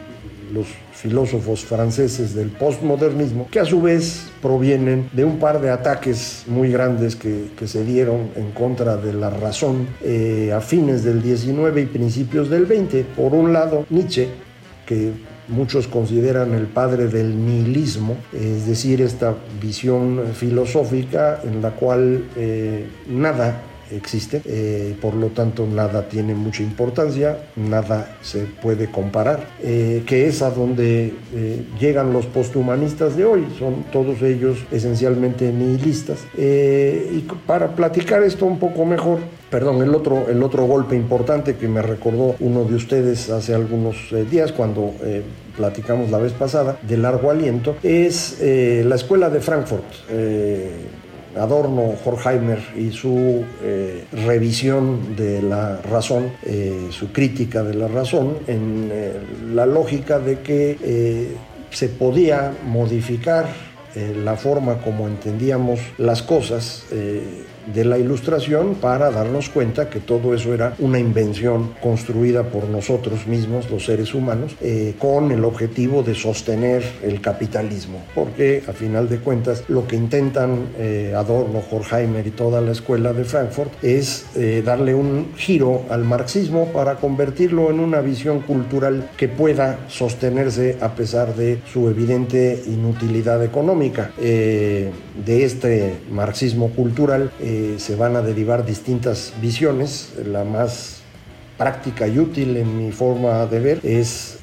los 0.53 0.67
filósofos 0.93 1.63
franceses 1.63 2.35
del 2.35 2.49
postmodernismo, 2.49 3.47
que 3.49 3.59
a 3.59 3.65
su 3.65 3.81
vez 3.81 4.27
provienen 4.41 5.09
de 5.13 5.23
un 5.23 5.39
par 5.39 5.61
de 5.61 5.69
ataques 5.69 6.43
muy 6.47 6.69
grandes 6.71 7.15
que, 7.15 7.47
que 7.57 7.67
se 7.67 7.83
dieron 7.85 8.29
en 8.35 8.51
contra 8.51 8.97
de 8.97 9.13
la 9.13 9.29
razón 9.29 9.87
eh, 10.03 10.51
a 10.53 10.59
fines 10.59 11.03
del 11.03 11.21
19 11.21 11.81
y 11.81 11.85
principios 11.85 12.49
del 12.49 12.65
20. 12.65 13.05
Por 13.15 13.33
un 13.33 13.53
lado, 13.53 13.85
Nietzsche, 13.89 14.27
que 14.85 15.11
muchos 15.47 15.87
consideran 15.87 16.53
el 16.53 16.67
padre 16.67 17.07
del 17.07 17.45
nihilismo, 17.45 18.17
es 18.33 18.67
decir, 18.67 19.01
esta 19.01 19.33
visión 19.61 20.21
filosófica 20.33 21.39
en 21.43 21.61
la 21.61 21.71
cual 21.71 22.25
eh, 22.35 22.85
nada 23.07 23.61
existe, 23.91 24.41
eh, 24.45 24.95
por 25.01 25.13
lo 25.13 25.27
tanto 25.27 25.65
nada 25.65 26.07
tiene 26.07 26.33
mucha 26.33 26.63
importancia, 26.63 27.37
nada 27.55 28.17
se 28.21 28.45
puede 28.45 28.89
comparar, 28.89 29.47
eh, 29.61 30.03
que 30.05 30.27
es 30.27 30.41
a 30.41 30.49
donde 30.49 31.13
eh, 31.33 31.65
llegan 31.79 32.13
los 32.13 32.25
posthumanistas 32.25 33.15
de 33.15 33.25
hoy, 33.25 33.45
son 33.59 33.85
todos 33.91 34.21
ellos 34.21 34.59
esencialmente 34.71 35.51
nihilistas. 35.51 36.19
y 36.37 37.19
para 37.45 37.75
platicar 37.75 38.23
esto 38.23 38.45
un 38.45 38.59
poco 38.59 38.85
mejor, 38.85 39.19
perdón, 39.49 39.81
el 39.81 39.93
otro, 39.93 40.27
el 40.29 40.41
otro 40.43 40.65
golpe 40.65 40.95
importante 40.95 41.55
que 41.55 41.67
me 41.67 41.81
recordó 41.81 42.35
uno 42.39 42.63
de 42.63 42.75
ustedes 42.75 43.29
hace 43.29 43.53
algunos 43.53 43.95
días 44.29 44.51
cuando 44.51 44.93
platicamos 45.55 46.11
la 46.11 46.17
vez 46.17 46.33
pasada, 46.33 46.77
de 46.81 46.97
largo 46.97 47.31
aliento, 47.31 47.75
es 47.83 48.37
la 48.41 48.95
escuela 48.95 49.29
de 49.29 49.39
Frankfurt 49.39 49.85
Adorno, 51.37 51.93
Horkheimer 52.03 52.59
y 52.75 52.91
su 52.91 53.43
eh, 53.61 54.05
revisión 54.11 55.15
de 55.15 55.41
la 55.41 55.81
razón, 55.81 56.31
eh, 56.43 56.87
su 56.91 57.11
crítica 57.11 57.63
de 57.63 57.73
la 57.73 57.87
razón, 57.87 58.37
en 58.47 58.89
eh, 58.91 59.13
la 59.53 59.65
lógica 59.65 60.19
de 60.19 60.39
que 60.39 61.35
se 61.69 61.89
podía 61.89 62.53
modificar 62.65 63.47
la 64.23 64.35
forma 64.35 64.81
como 64.81 65.07
entendíamos 65.07 65.79
las 65.97 66.21
cosas 66.21 66.83
de 67.73 67.85
la 67.85 67.97
ilustración 67.97 68.75
para 68.75 69.11
darnos 69.11 69.49
cuenta 69.49 69.89
que 69.89 69.99
todo 69.99 70.33
eso 70.33 70.53
era 70.53 70.75
una 70.79 70.99
invención 70.99 71.73
construida 71.81 72.43
por 72.43 72.65
nosotros 72.65 73.27
mismos, 73.27 73.69
los 73.69 73.85
seres 73.85 74.13
humanos, 74.13 74.55
eh, 74.61 74.95
con 74.99 75.31
el 75.31 75.43
objetivo 75.45 76.03
de 76.03 76.15
sostener 76.15 76.83
el 77.03 77.21
capitalismo. 77.21 78.03
Porque 78.13 78.63
a 78.67 78.73
final 78.73 79.09
de 79.09 79.19
cuentas 79.19 79.63
lo 79.67 79.87
que 79.87 79.95
intentan 79.95 80.69
eh, 80.77 81.13
Adorno, 81.15 81.61
Horkheimer 81.69 82.25
y 82.27 82.31
toda 82.31 82.61
la 82.61 82.71
escuela 82.71 83.13
de 83.13 83.23
Frankfurt 83.23 83.83
es 83.83 84.25
eh, 84.35 84.61
darle 84.65 84.93
un 84.93 85.33
giro 85.35 85.83
al 85.89 86.03
marxismo 86.03 86.71
para 86.71 86.95
convertirlo 86.95 87.69
en 87.69 87.79
una 87.79 88.01
visión 88.01 88.41
cultural 88.41 89.09
que 89.17 89.27
pueda 89.27 89.79
sostenerse 89.87 90.77
a 90.81 90.95
pesar 90.95 91.35
de 91.35 91.59
su 91.71 91.89
evidente 91.89 92.61
inutilidad 92.67 93.43
económica. 93.43 94.11
de 94.17 94.91
este 95.43 95.95
marxismo 96.11 96.69
cultural 96.69 97.31
se 97.77 97.95
van 97.95 98.15
a 98.15 98.21
derivar 98.21 98.65
distintas 98.65 99.33
visiones. 99.41 100.13
La 100.25 100.43
más 100.43 101.01
práctica 101.57 102.07
y 102.07 102.19
útil 102.19 102.57
en 102.57 102.77
mi 102.77 102.91
forma 102.91 103.45
de 103.45 103.59
ver 103.59 103.79
es 103.83 104.39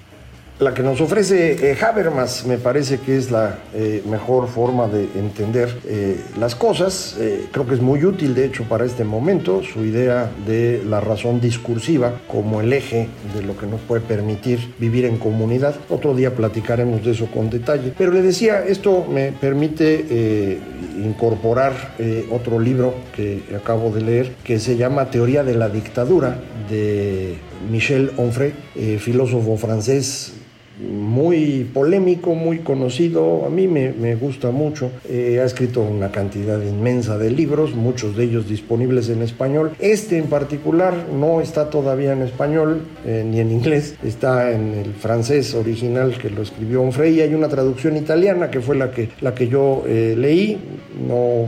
la 0.59 0.75
que 0.75 0.83
nos 0.83 1.01
ofrece 1.01 1.71
eh, 1.71 1.77
Habermas 1.83 2.47
me 2.47 2.57
parece 2.59 2.99
que 2.99 3.17
es 3.17 3.31
la 3.31 3.59
eh, 3.75 4.03
mejor 4.09 4.49
forma 4.49 4.87
de 4.87 5.05
entender 5.17 5.77
eh, 5.87 6.21
las 6.39 6.55
cosas. 6.55 7.17
Creo 7.51 7.67
que 7.67 7.75
es 7.75 7.81
muy 7.81 8.05
útil, 8.05 8.35
de 8.35 8.47
hecho, 8.47 8.65
para 8.65 8.85
este 8.85 9.05
momento, 9.05 9.63
su 9.63 9.85
idea 9.85 10.31
de 10.47 10.83
la 10.89 11.01
razón 11.01 11.41
discursiva 11.41 12.21
como 12.29 12.61
el 12.61 12.73
eje 12.73 13.09
de 13.35 13.43
lo 13.43 13.57
que 13.57 13.67
nos 13.67 13.81
puede 13.81 14.03
permitir 14.03 14.75
vivir 14.79 15.05
en 15.05 15.19
comunidad. 15.19 15.75
Otro 15.89 16.15
día 16.15 16.35
platicaremos 16.35 17.05
de 17.05 17.13
eso 17.13 17.27
con 17.27 17.51
detalle. 17.51 17.93
Pero 17.97 18.13
le 18.13 18.23
decía, 18.23 18.65
esto 18.65 19.07
me 19.09 19.33
permite 19.33 20.61
incorporar 21.05 21.95
otro 22.31 22.59
libro 22.59 22.95
que 23.15 23.43
acabo 23.57 23.91
de 23.91 24.01
leer, 24.01 24.33
que 24.45 24.59
se 24.59 24.77
llama 24.77 25.11
Teoría 25.11 25.45
de 25.45 25.55
la 25.55 25.69
Dictadura, 25.69 26.39
de 26.69 27.39
Michel 27.71 28.12
Onfray, 28.16 28.52
filósofo 28.99 29.57
francés 29.57 30.35
muy 30.81 31.69
polémico, 31.73 32.35
muy 32.35 32.59
conocido, 32.59 33.45
a 33.47 33.50
mí 33.50 33.69
me, 33.69 33.92
me 33.92 34.14
gusta 34.14 34.50
mucho, 34.50 34.90
eh, 35.09 35.38
ha 35.40 35.45
escrito 35.45 35.83
una 35.83 36.11
cantidad 36.11 36.61
inmensa 36.62 37.19
de 37.19 37.31
libros, 37.31 37.75
muchos 37.75 38.16
de 38.16 38.25
ellos 38.25 38.49
disponibles 38.49 39.09
en 39.09 39.23
español. 39.23 39.73
Este 39.78 40.19
en 40.19 40.26
particular 40.26 40.95
no 41.12 41.40
está 41.40 41.71
todavía 41.71 42.12
en 42.12 42.23
español 42.23 42.83
eh, 43.07 43.25
ni 43.28 43.40
en 43.40 43.52
inglés, 43.52 43.97
está 44.02 44.52
en 44.52 44.75
el 44.75 44.95
francés 44.95 45.54
original 45.54 46.16
que 46.19 46.31
lo 46.31 46.42
escribió 46.42 46.83
Onfray 46.83 47.16
y 47.16 47.21
hay 47.21 47.35
una 47.35 47.49
traducción 47.49 47.97
italiana 47.97 48.50
que 48.50 48.61
fue 48.61 48.76
la 48.76 48.90
que, 48.90 49.11
la 49.21 49.35
que 49.35 49.49
yo 49.49 49.85
eh, 49.87 50.14
leí, 50.16 50.59
no 51.07 51.47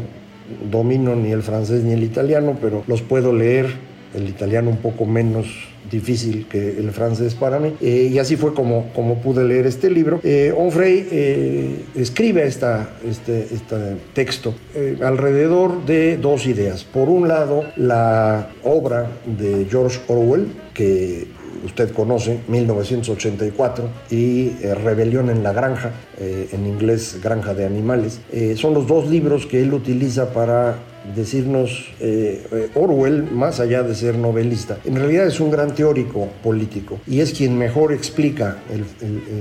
domino 0.70 1.16
ni 1.16 1.32
el 1.32 1.42
francés 1.42 1.82
ni 1.82 1.92
el 1.92 2.02
italiano, 2.02 2.58
pero 2.60 2.84
los 2.86 3.02
puedo 3.02 3.32
leer, 3.32 3.66
el 4.14 4.28
italiano 4.28 4.70
un 4.70 4.76
poco 4.76 5.06
menos 5.06 5.73
difícil 5.90 6.46
que 6.48 6.78
el 6.78 6.90
francés 6.90 7.34
para 7.34 7.58
mí. 7.58 7.74
Eh, 7.80 8.10
y 8.12 8.18
así 8.18 8.36
fue 8.36 8.54
como, 8.54 8.92
como 8.94 9.20
pude 9.20 9.44
leer 9.44 9.66
este 9.66 9.90
libro. 9.90 10.20
Eh, 10.22 10.52
Onfray 10.56 11.08
eh, 11.10 11.84
escribe 11.94 12.46
esta, 12.46 12.90
este, 13.08 13.48
este 13.52 13.76
texto 14.12 14.54
eh, 14.74 14.98
alrededor 15.02 15.84
de 15.84 16.16
dos 16.16 16.46
ideas. 16.46 16.84
Por 16.84 17.08
un 17.08 17.28
lado, 17.28 17.64
la 17.76 18.50
obra 18.62 19.10
de 19.26 19.66
George 19.70 20.00
Orwell, 20.08 20.46
que 20.72 21.28
usted 21.64 21.92
conoce, 21.92 22.40
1984, 22.48 23.88
y 24.10 24.48
eh, 24.62 24.74
Rebelión 24.74 25.30
en 25.30 25.42
la 25.42 25.52
Granja, 25.52 25.92
eh, 26.18 26.48
en 26.52 26.66
inglés 26.66 27.20
Granja 27.22 27.54
de 27.54 27.64
Animales. 27.64 28.20
Eh, 28.32 28.54
son 28.56 28.74
los 28.74 28.86
dos 28.86 29.08
libros 29.08 29.46
que 29.46 29.62
él 29.62 29.72
utiliza 29.72 30.32
para 30.32 30.76
decirnos 31.14 31.92
eh, 32.00 32.70
Orwell, 32.74 33.30
más 33.30 33.60
allá 33.60 33.82
de 33.82 33.94
ser 33.94 34.16
novelista, 34.16 34.78
en 34.84 34.96
realidad 34.96 35.26
es 35.26 35.40
un 35.40 35.50
gran 35.50 35.74
teórico 35.74 36.28
político 36.42 37.00
y 37.06 37.20
es 37.20 37.32
quien 37.32 37.56
mejor 37.58 37.92
explica 37.92 38.58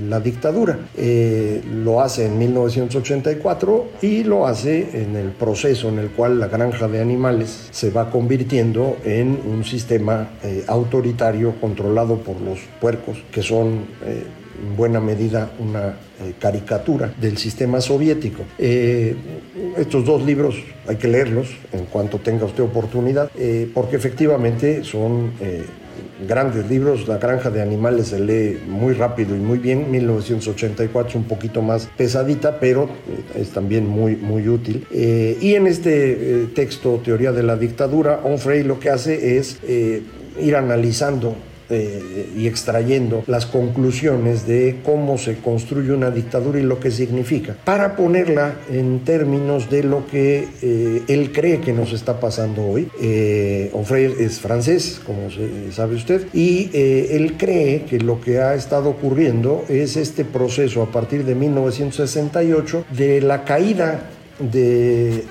la 0.07 0.19
dictadura. 0.19 0.79
Eh, 0.97 1.61
lo 1.83 2.01
hace 2.01 2.25
en 2.25 2.37
1984 2.37 3.87
y 4.01 4.23
lo 4.23 4.47
hace 4.47 5.01
en 5.01 5.15
el 5.15 5.31
proceso 5.31 5.89
en 5.89 5.99
el 5.99 6.09
cual 6.09 6.39
la 6.39 6.47
granja 6.47 6.87
de 6.87 7.01
animales 7.01 7.69
se 7.71 7.89
va 7.91 8.09
convirtiendo 8.09 8.97
en 9.03 9.39
un 9.45 9.63
sistema 9.63 10.31
eh, 10.43 10.63
autoritario 10.67 11.55
controlado 11.59 12.17
por 12.17 12.39
los 12.41 12.59
puercos, 12.79 13.17
que 13.31 13.41
son 13.41 13.85
en 14.61 14.75
buena 14.75 14.99
medida 14.99 15.51
una 15.59 15.89
eh, 16.21 16.33
caricatura 16.39 17.13
del 17.19 17.37
sistema 17.37 17.81
soviético. 17.81 18.43
Eh, 18.57 19.15
estos 19.77 20.05
dos 20.05 20.23
libros 20.23 20.55
hay 20.87 20.97
que 20.97 21.07
leerlos 21.07 21.49
en 21.71 21.85
cuanto 21.85 22.19
tenga 22.19 22.45
usted 22.45 22.63
oportunidad, 22.63 23.29
eh, 23.37 23.69
porque 23.73 23.95
efectivamente 23.95 24.83
son 24.83 25.31
grandes 26.27 26.69
libros. 26.69 27.07
La 27.07 27.17
granja 27.17 27.49
de 27.49 27.61
animales 27.61 28.07
se 28.07 28.19
lee 28.19 28.59
muy 28.67 28.93
rápido 28.93 29.35
y 29.35 29.39
muy 29.39 29.57
bien. 29.57 29.89
1984 29.91 31.19
un 31.19 31.25
poquito 31.25 31.61
más 31.61 31.89
pesadita, 31.97 32.59
pero 32.59 32.89
es 33.35 33.49
también 33.49 33.87
muy, 33.87 34.15
muy 34.15 34.47
útil. 34.47 34.85
Eh, 34.91 35.37
y 35.41 35.55
en 35.55 35.67
este 35.67 36.11
eh, 36.11 36.47
texto, 36.53 37.01
Teoría 37.03 37.31
de 37.31 37.43
la 37.43 37.55
Dictadura, 37.55 38.21
Onfray 38.23 38.63
lo 38.63 38.79
que 38.79 38.89
hace 38.89 39.37
es 39.37 39.59
eh, 39.67 40.01
ir 40.39 40.55
analizando 40.55 41.35
eh, 41.69 42.29
y 42.37 42.47
extrayendo 42.47 43.23
las 43.27 43.45
conclusiones 43.45 44.45
de 44.47 44.77
cómo 44.83 45.17
se 45.17 45.37
construye 45.37 45.91
una 45.91 46.11
dictadura 46.11 46.59
y 46.59 46.63
lo 46.63 46.79
que 46.79 46.91
significa, 46.91 47.55
para 47.63 47.95
ponerla 47.95 48.55
en 48.69 48.99
términos 48.99 49.69
de 49.69 49.83
lo 49.83 50.07
que 50.07 50.47
eh, 50.61 51.01
él 51.07 51.31
cree 51.31 51.59
que 51.61 51.73
nos 51.73 51.93
está 51.93 52.19
pasando 52.19 52.63
hoy. 52.65 52.89
Eh, 53.01 53.71
es 54.19 54.39
francés, 54.39 55.01
como 55.05 55.29
sabe 55.71 55.95
usted, 55.95 56.27
y 56.33 56.69
él 56.73 57.35
cree 57.37 57.83
que 57.83 57.99
lo 57.99 58.19
que 58.19 58.39
ha 58.39 58.55
estado 58.55 58.89
ocurriendo 58.89 59.65
es 59.69 59.97
este 59.97 60.25
proceso 60.25 60.81
a 60.81 60.91
partir 60.91 61.25
de 61.25 61.35
1968 61.35 62.85
de 62.95 63.21
la 63.21 63.43
caída 63.43 64.09
de 64.39 65.25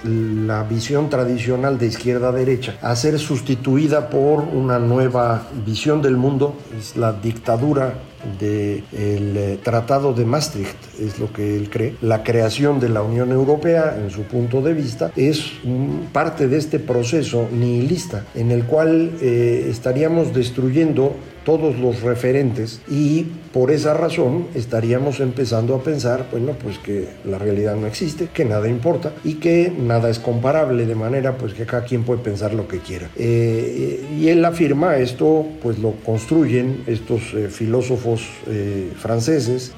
la 0.47 0.63
visión 0.65 1.11
tradicional 1.11 1.79
de 1.79 1.87
izquierda-derecha 1.87 2.77
a 2.81 2.95
ser 2.97 3.19
sustituida 3.19 4.09
por 4.09 4.41
una 4.41 4.79
nueva 4.79 5.49
visión 5.67 6.03
del 6.03 6.17
mundo, 6.17 6.57
es 6.79 6.97
la 6.97 7.13
dictadura 7.13 7.95
del 8.39 8.85
eh, 9.37 9.59
Tratado 9.63 10.13
de 10.13 10.25
Maastricht, 10.25 10.77
es 11.01 11.19
lo 11.19 11.33
que 11.33 11.57
él 11.57 11.69
cree. 11.71 11.97
La 12.03 12.23
creación 12.23 12.79
de 12.79 12.89
la 12.89 13.03
Unión 13.03 13.33
Europea, 13.33 13.97
en 13.99 14.11
su 14.11 14.23
punto 14.23 14.63
de 14.63 14.75
vista, 14.75 15.11
es 15.17 15.53
parte 16.13 16.49
de 16.49 16.59
este 16.59 16.79
proceso 16.79 17.49
nihilista 17.51 18.25
en 18.35 18.51
el 18.51 18.65
cual 18.65 19.13
eh, 19.21 19.67
estaríamos 19.69 20.33
destruyendo 20.33 21.17
todos 21.45 21.79
los 21.79 22.03
referentes 22.03 22.81
y 22.89 23.27
por 23.53 23.71
esa 23.71 23.95
razón 23.95 24.47
estaríamos 24.55 25.21
empezando 25.21 25.75
a 25.75 25.83
pensar, 25.83 26.27
bueno, 26.31 26.53
pues 26.63 26.79
que 26.79 27.09
la 27.25 27.39
realidad 27.39 27.77
no 27.77 27.87
existe, 27.87 28.29
que 28.33 28.45
nada 28.45 28.69
importa 28.69 29.13
y 29.25 29.35
que 29.35 29.71
nada 29.71 30.09
es 30.11 30.19
comparable, 30.19 30.87
de 30.87 30.95
manera 30.95 31.37
pues 31.37 31.55
que 31.55 31.67
cada 31.67 31.85
quien 31.85 32.05
puede 32.05 32.21
pensar 32.23 32.55
lo 32.55 32.67
que 32.67 32.79
quiera. 32.79 33.11
Eh, 33.17 34.05
y 34.19 34.29
él 34.29 34.45
afirma 34.45 34.97
esto, 34.97 35.47
pues 35.63 35.79
lo 35.79 35.93
construyen 36.05 36.83
estos 36.87 37.35
eh, 37.35 37.49
filósofos 37.49 38.23
eh, 38.49 38.91
franceses, 38.97 39.73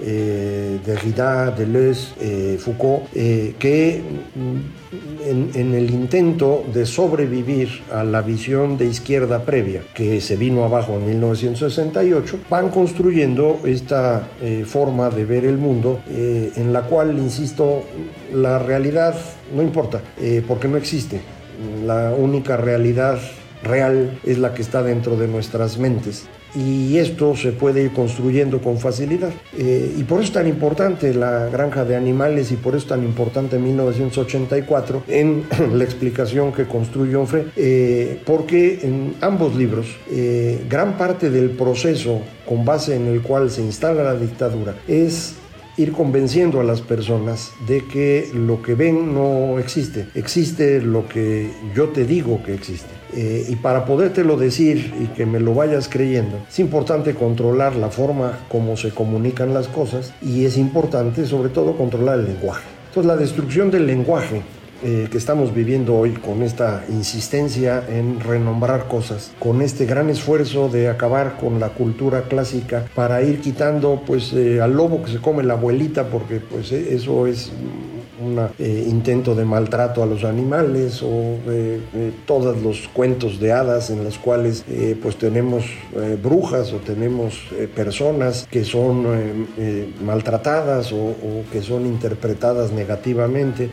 Derrida, 0.85 1.51
Deleuze, 1.51 2.59
Foucault, 2.59 3.11
que 3.13 4.01
mm, 4.35 5.29
en, 5.29 5.51
en 5.55 5.75
el 5.75 5.91
intento 5.91 6.65
de 6.73 6.87
sobrevivir 6.87 7.69
a 7.93 8.05
la 8.05 8.23
visión 8.23 8.77
de 8.77 8.87
izquierda 8.87 9.45
previa 9.45 9.83
que 9.95 10.21
se 10.21 10.37
vino 10.37 10.65
abajo 10.65 10.95
en 10.95 11.07
1968, 11.07 12.39
van 12.49 12.69
construyendo 12.71 13.61
esta 13.67 14.29
eh, 14.41 14.65
forma 14.67 15.11
de 15.11 15.25
ver 15.25 15.45
el 15.45 15.59
mundo 15.59 16.01
eh, 16.09 16.53
en 16.57 16.73
la 16.73 16.83
cual, 16.83 17.19
insisto, 17.19 17.83
la 18.33 18.59
realidad 18.59 19.15
no 19.55 19.63
importa, 19.63 20.01
eh, 20.21 20.43
porque 20.47 20.69
no 20.69 20.77
existe. 20.77 21.21
La 21.85 22.13
única 22.17 22.57
realidad 22.57 23.19
real 23.63 24.19
es 24.25 24.39
la 24.39 24.55
que 24.55 24.63
está 24.63 24.83
dentro 24.83 25.17
de 25.17 25.29
nuestras 25.29 25.79
mentes 25.79 26.29
y 26.55 26.97
esto 26.99 27.37
se 27.37 27.53
puede 27.53 27.83
ir 27.85 27.93
construyendo 27.93 28.61
con 28.61 28.79
facilidad. 28.79 29.33
y 29.57 30.03
por 30.05 30.21
eso 30.21 30.29
es 30.29 30.33
tan 30.33 30.47
importante 30.47 31.15
la 31.15 31.49
granja 31.49 31.85
de 31.85 31.97
animales 31.97 32.53
y 32.53 32.57
por 32.57 32.75
eso 32.75 32.85
es 32.85 32.89
tan 32.89 33.05
importante 33.05 33.59
1984 33.59 35.05
en 35.09 35.45
la 35.75 35.85
explicación 35.85 36.53
que 36.53 36.65
construye 36.65 37.17
Onfray, 37.17 38.21
porque 38.25 38.81
en 38.83 39.15
ambos 39.21 39.55
libros 39.55 39.87
gran 40.69 40.97
parte 40.97 41.31
del 41.31 41.51
proceso 41.51 42.21
con 42.47 42.65
base 42.65 42.97
en 42.97 43.07
el 43.07 43.23
cual 43.23 43.51
se 43.51 43.63
instala 43.63 44.03
la 44.03 44.15
dictadura 44.15 44.75
es 44.89 45.37
ir 45.77 45.93
convenciendo 45.93 46.61
a 46.61 46.65
las 46.65 46.81
personas 46.81 47.53
de 47.67 47.85
que 47.85 48.31
lo 48.35 48.63
que 48.63 48.75
ven 48.75 49.15
no 49.15 49.59
existe, 49.59 50.09
existe 50.15 50.81
lo 50.81 51.09
que 51.09 51.51
yo 51.75 51.89
te 51.89 52.05
digo 52.05 52.43
que 52.43 52.55
existe. 52.55 52.91
Eh, 53.13 53.47
y 53.49 53.57
para 53.57 53.85
podértelo 53.85 54.37
decir 54.37 54.93
y 55.01 55.07
que 55.15 55.27
me 55.27 55.41
lo 55.41 55.55
vayas 55.55 55.89
creyendo, 55.89 56.39
es 56.49 56.59
importante 56.59 57.15
controlar 57.15 57.77
la 57.77 57.91
forma 57.91 58.41
como 58.49 58.77
se 58.77 58.91
comunican 58.91 59.55
las 59.55 59.69
cosas 59.69 60.13
y 60.21 60.45
es 60.45 60.57
importante 60.57 61.27
sobre 61.27 61.49
todo 61.49 61.77
controlar 61.77 62.19
el 62.19 62.27
lenguaje. 62.27 62.65
Entonces 62.89 63.07
la 63.07 63.17
destrucción 63.17 63.71
del 63.71 63.87
lenguaje 63.87 64.43
eh, 64.85 65.09
que 65.11 65.17
estamos 65.17 65.55
viviendo 65.55 65.95
hoy 65.95 66.13
con 66.13 66.43
esta 66.43 66.85
insistencia 66.91 67.83
en 67.89 68.21
renombrar 68.21 68.87
cosas, 68.87 69.33
con 69.39 69.63
este 69.63 69.87
gran 69.87 70.11
esfuerzo 70.11 70.69
de 70.69 70.91
acabar 70.91 71.39
con 71.39 71.59
la 71.59 71.71
cultura 71.71 72.25
clásica 72.29 72.85
para 72.95 73.23
ir 73.23 73.41
quitando 73.41 74.03
pues 74.07 74.35
eh, 74.35 74.61
al 74.61 74.75
lobo 74.75 75.03
que 75.03 75.13
se 75.13 75.21
come 75.23 75.43
la 75.43 75.55
abuelita 75.55 76.09
porque 76.09 76.39
pues 76.39 76.71
eh, 76.73 76.95
eso 76.95 77.27
es 77.27 77.51
un 78.25 78.49
eh, 78.59 78.87
intento 78.89 79.35
de 79.35 79.45
maltrato 79.45 80.03
a 80.03 80.07
los 80.07 80.25
animales 80.25 81.03
o 81.03 81.39
eh, 81.47 81.81
eh, 81.95 82.13
todos 82.27 82.61
los 82.63 82.89
cuentos 82.89 83.39
de 83.39 83.53
hadas 83.53 83.91
en 83.91 84.05
los 84.05 84.19
cuales 84.19 84.65
pues 85.03 85.17
tenemos 85.17 85.65
brujas 86.23 86.73
o 86.73 86.77
tenemos 86.79 87.41
personas 87.75 88.47
que 88.51 88.65
son 88.65 89.47
maltratadas 90.05 90.93
o, 90.93 90.97
o, 90.97 91.45
que 91.53 91.63
son 91.63 91.87
interpretadas 91.87 92.73
negativamente. 92.73 93.71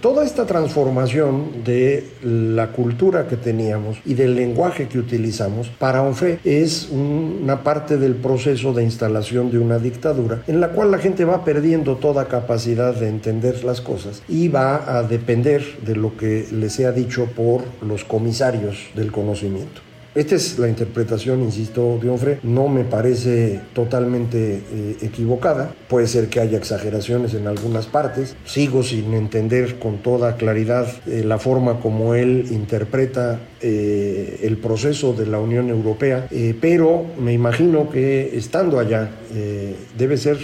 toda 0.00 0.24
esta 0.24 0.46
transformación 0.46 1.64
de 1.64 2.04
la 2.22 2.68
cultura 2.72 3.26
que 3.28 3.36
teníamos 3.36 3.98
y 4.04 4.14
del 4.14 4.34
lenguaje 4.34 4.88
que 4.88 4.98
utilizamos 4.98 5.68
para 5.68 6.02
Onfray 6.02 6.38
es 6.44 6.88
una 6.90 7.62
parte 7.62 7.96
del 7.96 8.14
proceso 8.14 8.72
de 8.72 8.84
instalación 8.84 9.50
de 9.50 9.58
una 9.58 9.78
dictadura 9.78 10.42
en 10.46 10.60
la 10.60 10.68
cual 10.70 10.90
la 10.90 10.98
gente 10.98 11.24
va 11.24 11.44
perdiendo 11.44 11.96
toda 11.96 12.26
capacidad 12.26 12.94
de 12.94 13.08
entender 13.08 13.25
las 13.64 13.80
cosas 13.80 14.22
y 14.28 14.48
va 14.48 14.98
a 14.98 15.02
depender 15.02 15.62
de 15.84 15.96
lo 15.96 16.16
que 16.16 16.46
les 16.52 16.74
sea 16.74 16.92
dicho 16.92 17.26
por 17.26 17.64
los 17.82 18.04
comisarios 18.04 18.76
del 18.94 19.10
conocimiento. 19.10 19.80
Esta 20.14 20.34
es 20.36 20.58
la 20.58 20.68
interpretación, 20.68 21.42
insisto, 21.42 21.98
de 22.00 22.08
Onfray. 22.08 22.38
No 22.42 22.68
me 22.68 22.84
parece 22.84 23.60
totalmente 23.74 24.62
eh, 24.72 24.96
equivocada. 25.02 25.74
Puede 25.88 26.06
ser 26.06 26.28
que 26.28 26.40
haya 26.40 26.56
exageraciones 26.56 27.34
en 27.34 27.46
algunas 27.46 27.86
partes. 27.86 28.34
Sigo 28.46 28.82
sin 28.82 29.12
entender 29.12 29.78
con 29.78 29.98
toda 29.98 30.36
claridad 30.36 30.86
eh, 31.06 31.22
la 31.22 31.38
forma 31.38 31.80
como 31.80 32.14
él 32.14 32.46
interpreta 32.50 33.40
eh, 33.68 34.40
el 34.42 34.58
proceso 34.58 35.12
de 35.12 35.26
la 35.26 35.40
Unión 35.40 35.68
Europea, 35.68 36.28
pero 36.60 37.04
me 37.18 37.32
imagino 37.32 37.90
que 37.90 38.36
estando 38.36 38.78
allá 38.78 39.10
debe 39.98 40.16
ser 40.16 40.38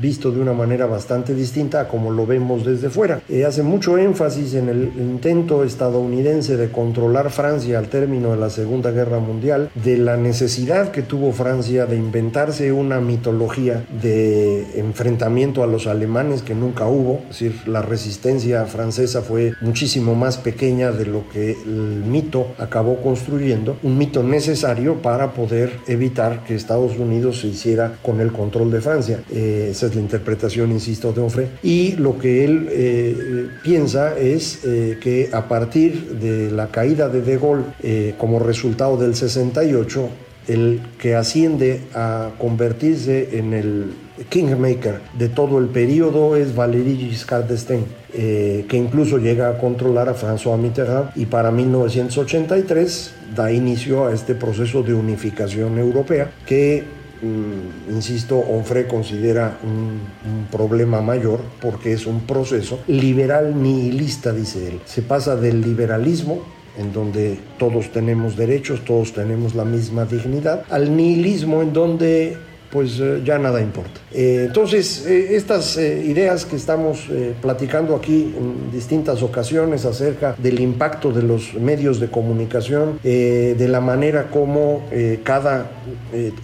visto 0.00 0.30
de 0.30 0.40
una 0.40 0.52
manera 0.52 0.86
bastante 0.86 1.34
distinta 1.34 1.80
a 1.80 1.88
como 1.88 2.10
lo 2.10 2.26
vemos 2.26 2.64
desde 2.64 2.90
fuera. 2.90 3.20
hace 3.46 3.62
mucho 3.62 3.98
énfasis 3.98 4.54
en 4.54 4.68
el 4.68 4.92
intento 4.96 5.64
estadounidense 5.64 6.56
de 6.56 6.70
controlar 6.70 7.30
Francia 7.30 7.78
al 7.78 7.88
término 7.88 8.32
de 8.32 8.36
la 8.36 8.50
Segunda 8.50 8.90
Guerra 8.90 9.18
Mundial, 9.18 9.70
de 9.74 9.96
la 9.96 10.16
necesidad 10.16 10.90
que 10.90 11.02
tuvo 11.02 11.32
Francia 11.32 11.86
de 11.86 11.96
inventarse 11.96 12.72
una 12.72 13.00
mitología 13.00 13.84
de 14.02 14.78
enfrentamiento 14.78 15.62
a 15.62 15.66
los 15.66 15.86
alemanes 15.86 16.42
que 16.42 16.54
nunca 16.54 16.86
hubo, 16.86 17.20
es 17.30 17.40
decir, 17.40 17.68
la 17.68 17.82
resistencia 17.82 18.64
francesa 18.66 19.22
fue 19.22 19.54
muchísimo 19.60 20.14
más 20.14 20.38
pequeña 20.38 20.92
de 20.92 21.06
lo 21.06 21.28
que 21.28 21.52
el 21.52 22.04
mito 22.04 22.54
acabó 22.66 23.00
construyendo, 23.00 23.78
un 23.82 23.96
mito 23.96 24.22
necesario 24.22 24.96
para 24.96 25.32
poder 25.32 25.80
evitar 25.86 26.44
que 26.44 26.54
Estados 26.54 26.98
Unidos 26.98 27.40
se 27.40 27.48
hiciera 27.48 27.94
con 28.02 28.20
el 28.20 28.32
control 28.32 28.70
de 28.70 28.80
Francia. 28.80 29.22
Eh, 29.32 29.68
esa 29.70 29.86
es 29.86 29.94
la 29.94 30.00
interpretación, 30.02 30.70
insisto, 30.72 31.12
de 31.12 31.20
Onfray. 31.22 31.48
Y 31.62 31.92
lo 31.92 32.18
que 32.18 32.44
él 32.44 32.68
eh, 32.70 33.48
piensa 33.62 34.16
es 34.18 34.60
eh, 34.64 34.98
que 35.00 35.30
a 35.32 35.48
partir 35.48 36.18
de 36.20 36.50
la 36.50 36.68
caída 36.68 37.08
de 37.08 37.22
De 37.22 37.38
Gaulle 37.38 38.14
como 38.18 38.38
resultado 38.38 38.96
de 38.96 39.06
del 39.06 39.14
68, 39.14 40.08
el 40.48 40.80
que 40.98 41.14
asciende 41.14 41.82
a 41.94 42.30
convertirse 42.38 43.38
en 43.38 43.52
el 43.52 43.94
kingmaker 44.28 45.00
de 45.18 45.28
todo 45.28 45.58
el 45.58 45.66
periodo 45.66 46.36
es 46.36 46.54
Valéry 46.54 46.96
Giscard 46.96 47.46
d'Estaing, 47.46 47.84
eh, 48.14 48.64
que 48.68 48.76
incluso 48.76 49.18
llega 49.18 49.48
a 49.48 49.58
controlar 49.58 50.08
a 50.08 50.14
François 50.14 50.56
Mitterrand 50.56 51.10
y 51.16 51.26
para 51.26 51.50
1983 51.50 53.14
da 53.34 53.52
inicio 53.52 54.06
a 54.06 54.14
este 54.14 54.34
proceso 54.34 54.82
de 54.82 54.94
unificación 54.94 55.78
europea 55.78 56.30
que 56.46 56.84
mm, 57.20 57.94
insisto, 57.94 58.38
Onfray 58.38 58.86
considera 58.86 59.58
un, 59.62 60.00
un, 60.24 60.46
problema 60.50 61.02
mayor 61.02 61.40
porque 61.60 61.92
es 61.92 62.06
un 62.06 62.20
proceso 62.20 62.80
liberal 62.86 63.60
nihilista, 63.60 64.32
dice 64.32 64.68
él. 64.68 64.80
Se 64.86 65.02
pasa 65.02 65.36
del 65.36 65.60
liberalismo 65.60 66.55
en 66.78 66.92
donde 66.92 67.38
todos 67.58 67.90
tenemos 67.90 68.36
derechos, 68.36 68.84
todos 68.84 69.12
tenemos 69.12 69.54
la 69.54 69.64
misma 69.64 70.04
dignidad, 70.04 70.64
al 70.70 70.96
nihilismo 70.96 71.62
en 71.62 71.72
donde 71.72 72.36
pues 72.70 72.98
eh, 73.00 73.22
ya 73.24 73.38
nada 73.38 73.60
importa. 73.60 74.00
Eh, 74.12 74.44
entonces, 74.48 75.06
estas 75.06 75.76
ideas 75.76 76.44
que 76.44 76.56
estamos 76.56 77.04
platicando 77.40 77.94
aquí 77.94 78.34
en 78.36 78.72
distintas 78.72 79.22
ocasiones 79.22 79.84
acerca 79.84 80.34
del 80.36 80.60
impacto 80.60 81.12
de 81.12 81.22
los 81.22 81.54
medios 81.54 82.00
de 82.00 82.08
comunicación, 82.08 82.98
de 83.02 83.68
la 83.68 83.80
manera 83.80 84.30
como 84.30 84.82
cada 85.22 85.70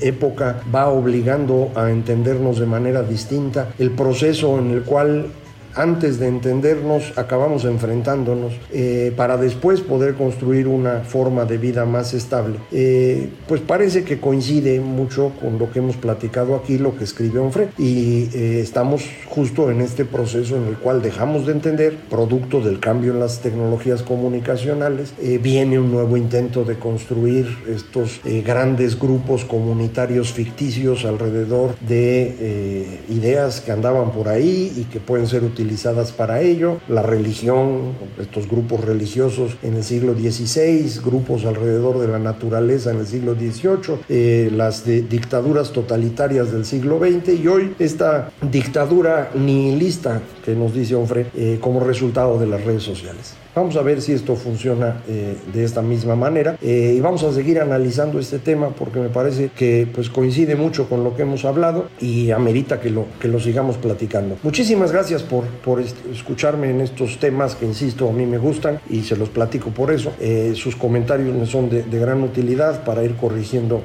época 0.00 0.60
va 0.72 0.88
obligando 0.88 1.70
a 1.74 1.90
entendernos 1.90 2.60
de 2.60 2.66
manera 2.66 3.02
distinta, 3.02 3.70
el 3.78 3.90
proceso 3.90 4.58
en 4.58 4.70
el 4.70 4.82
cual 4.82 5.26
antes 5.74 6.18
de 6.18 6.28
entendernos 6.28 7.12
acabamos 7.16 7.64
enfrentándonos 7.64 8.52
eh, 8.72 9.12
para 9.16 9.36
después 9.36 9.80
poder 9.80 10.14
construir 10.14 10.68
una 10.68 11.00
forma 11.00 11.44
de 11.44 11.58
vida 11.58 11.84
más 11.84 12.14
estable. 12.14 12.56
Eh, 12.70 13.28
pues 13.48 13.60
parece 13.60 14.04
que 14.04 14.20
coincide 14.20 14.80
mucho 14.80 15.32
con 15.40 15.58
lo 15.58 15.70
que 15.70 15.78
hemos 15.78 15.96
platicado 15.96 16.54
aquí, 16.54 16.78
lo 16.78 16.96
que 16.96 17.04
escribe 17.04 17.38
Onfre, 17.38 17.68
y 17.78 18.28
eh, 18.34 18.60
estamos 18.60 19.04
justo 19.28 19.70
en 19.70 19.80
este 19.80 20.04
proceso 20.04 20.56
en 20.56 20.66
el 20.66 20.76
cual 20.76 21.02
dejamos 21.02 21.46
de 21.46 21.52
entender, 21.52 21.96
producto 22.10 22.60
del 22.60 22.80
cambio 22.80 23.12
en 23.12 23.20
las 23.20 23.40
tecnologías 23.40 24.02
comunicacionales, 24.02 25.14
viene 25.42 25.78
un 25.78 25.92
nuevo 25.92 26.16
intento 26.16 26.64
de 26.64 26.76
construir 26.76 27.46
estos 27.68 28.20
grandes 28.44 28.98
grupos 28.98 29.44
comunitarios 29.44 30.32
ficticios 30.32 31.04
alrededor 31.04 31.74
de 31.80 33.00
ideas 33.08 33.60
que 33.60 33.72
andaban 33.72 34.12
por 34.12 34.28
ahí 34.28 34.72
y 34.76 34.84
que 34.84 35.00
pueden 35.00 35.26
ser 35.26 35.44
utilizadas 35.44 35.61
utilizadas 35.62 36.10
para 36.10 36.40
ello, 36.40 36.80
la 36.88 37.02
religión, 37.02 37.92
estos 38.20 38.48
grupos 38.48 38.80
religiosos 38.80 39.56
en 39.62 39.74
el 39.74 39.84
siglo 39.84 40.14
XVI, 40.14 41.00
grupos 41.04 41.44
alrededor 41.44 42.00
de 42.00 42.08
la 42.08 42.18
naturaleza 42.18 42.90
en 42.90 42.98
el 42.98 43.06
siglo 43.06 43.34
XVIII, 43.34 44.00
eh, 44.08 44.50
las 44.52 44.84
dictaduras 44.84 45.72
totalitarias 45.72 46.50
del 46.50 46.64
siglo 46.64 46.98
XX 46.98 47.40
y 47.40 47.46
hoy 47.46 47.74
esta 47.78 48.30
dictadura 48.50 49.30
nihilista 49.34 50.20
que 50.44 50.54
nos 50.54 50.74
dice 50.74 50.96
Onfre 50.96 51.26
eh, 51.34 51.58
como 51.60 51.80
resultado 51.80 52.38
de 52.38 52.46
las 52.46 52.64
redes 52.64 52.82
sociales. 52.82 53.41
Vamos 53.54 53.76
a 53.76 53.82
ver 53.82 54.00
si 54.00 54.12
esto 54.12 54.34
funciona 54.34 55.02
eh, 55.06 55.36
de 55.52 55.64
esta 55.64 55.82
misma 55.82 56.16
manera 56.16 56.56
eh, 56.62 56.94
y 56.96 57.00
vamos 57.00 57.22
a 57.22 57.32
seguir 57.34 57.60
analizando 57.60 58.18
este 58.18 58.38
tema 58.38 58.70
porque 58.70 58.98
me 58.98 59.10
parece 59.10 59.50
que 59.54 59.86
pues, 59.94 60.08
coincide 60.08 60.56
mucho 60.56 60.88
con 60.88 61.04
lo 61.04 61.14
que 61.14 61.22
hemos 61.22 61.44
hablado 61.44 61.88
y 62.00 62.30
amerita 62.30 62.80
que 62.80 62.88
lo, 62.88 63.04
que 63.20 63.28
lo 63.28 63.38
sigamos 63.40 63.76
platicando. 63.76 64.38
Muchísimas 64.42 64.90
gracias 64.90 65.22
por, 65.22 65.44
por 65.44 65.82
escucharme 65.82 66.70
en 66.70 66.80
estos 66.80 67.18
temas 67.18 67.54
que, 67.54 67.66
insisto, 67.66 68.08
a 68.08 68.12
mí 68.12 68.24
me 68.24 68.38
gustan 68.38 68.80
y 68.88 69.02
se 69.02 69.16
los 69.16 69.28
platico 69.28 69.68
por 69.68 69.92
eso. 69.92 70.12
Eh, 70.18 70.54
sus 70.54 70.74
comentarios 70.74 71.36
me 71.36 71.44
son 71.44 71.68
de, 71.68 71.82
de, 71.82 71.98
gran 71.98 72.22
utilidad 72.22 72.84
para 72.84 73.04
ir 73.04 73.16
corrigiendo 73.16 73.82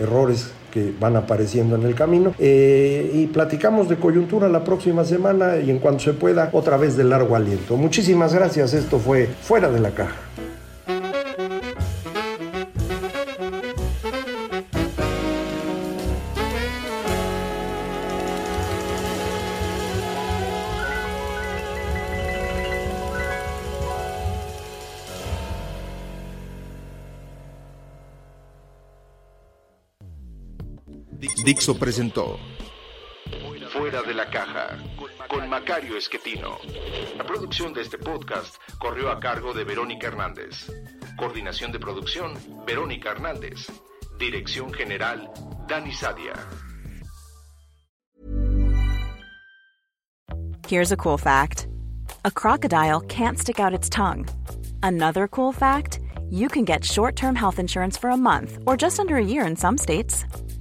errores 0.00 0.52
que 0.76 0.92
van 1.00 1.16
apareciendo 1.16 1.74
en 1.76 1.84
el 1.84 1.94
camino. 1.94 2.34
Eh, 2.38 3.10
y 3.14 3.26
platicamos 3.28 3.88
de 3.88 3.96
coyuntura 3.96 4.46
la 4.46 4.62
próxima 4.62 5.06
semana 5.06 5.56
y 5.56 5.70
en 5.70 5.78
cuanto 5.78 6.04
se 6.04 6.12
pueda, 6.12 6.50
otra 6.52 6.76
vez 6.76 6.98
de 6.98 7.04
largo 7.04 7.34
aliento. 7.34 7.78
Muchísimas 7.78 8.34
gracias, 8.34 8.74
esto 8.74 8.98
fue 8.98 9.26
Fuera 9.26 9.70
de 9.70 9.80
la 9.80 9.92
Caja. 9.92 10.25
Dixo 31.46 31.78
presentó 31.78 32.40
Fuera 33.70 34.02
de 34.02 34.14
la 34.14 34.28
caja 34.28 34.76
con 35.28 35.48
Macario 35.48 35.96
Esquetino. 35.96 36.58
La 37.16 37.24
producción 37.24 37.72
de 37.72 37.82
este 37.82 37.98
podcast 37.98 38.56
corrió 38.80 39.12
a 39.12 39.20
cargo 39.20 39.54
de 39.54 39.62
Verónica 39.62 40.08
Hernández. 40.08 40.68
Coordinación 41.16 41.70
de 41.70 41.78
producción, 41.78 42.34
Verónica 42.66 43.12
Hernández. 43.12 43.70
Dirección 44.18 44.74
General, 44.74 45.30
Dani 45.68 45.92
Sadia. 45.92 46.34
Here's 50.66 50.90
a 50.90 50.96
cool 50.96 51.16
fact. 51.16 51.68
A 52.24 52.30
crocodile 52.32 53.02
can't 53.02 53.38
stick 53.38 53.60
out 53.60 53.72
its 53.72 53.88
tongue. 53.88 54.26
Another 54.82 55.28
cool 55.28 55.52
fact, 55.52 56.00
you 56.28 56.48
can 56.48 56.64
get 56.64 56.84
short-term 56.84 57.36
health 57.36 57.60
insurance 57.60 57.96
for 57.96 58.10
a 58.10 58.16
month 58.16 58.58
or 58.66 58.76
just 58.76 58.98
under 58.98 59.14
a 59.14 59.24
year 59.24 59.46
in 59.46 59.54
some 59.54 59.78
states. 59.78 60.24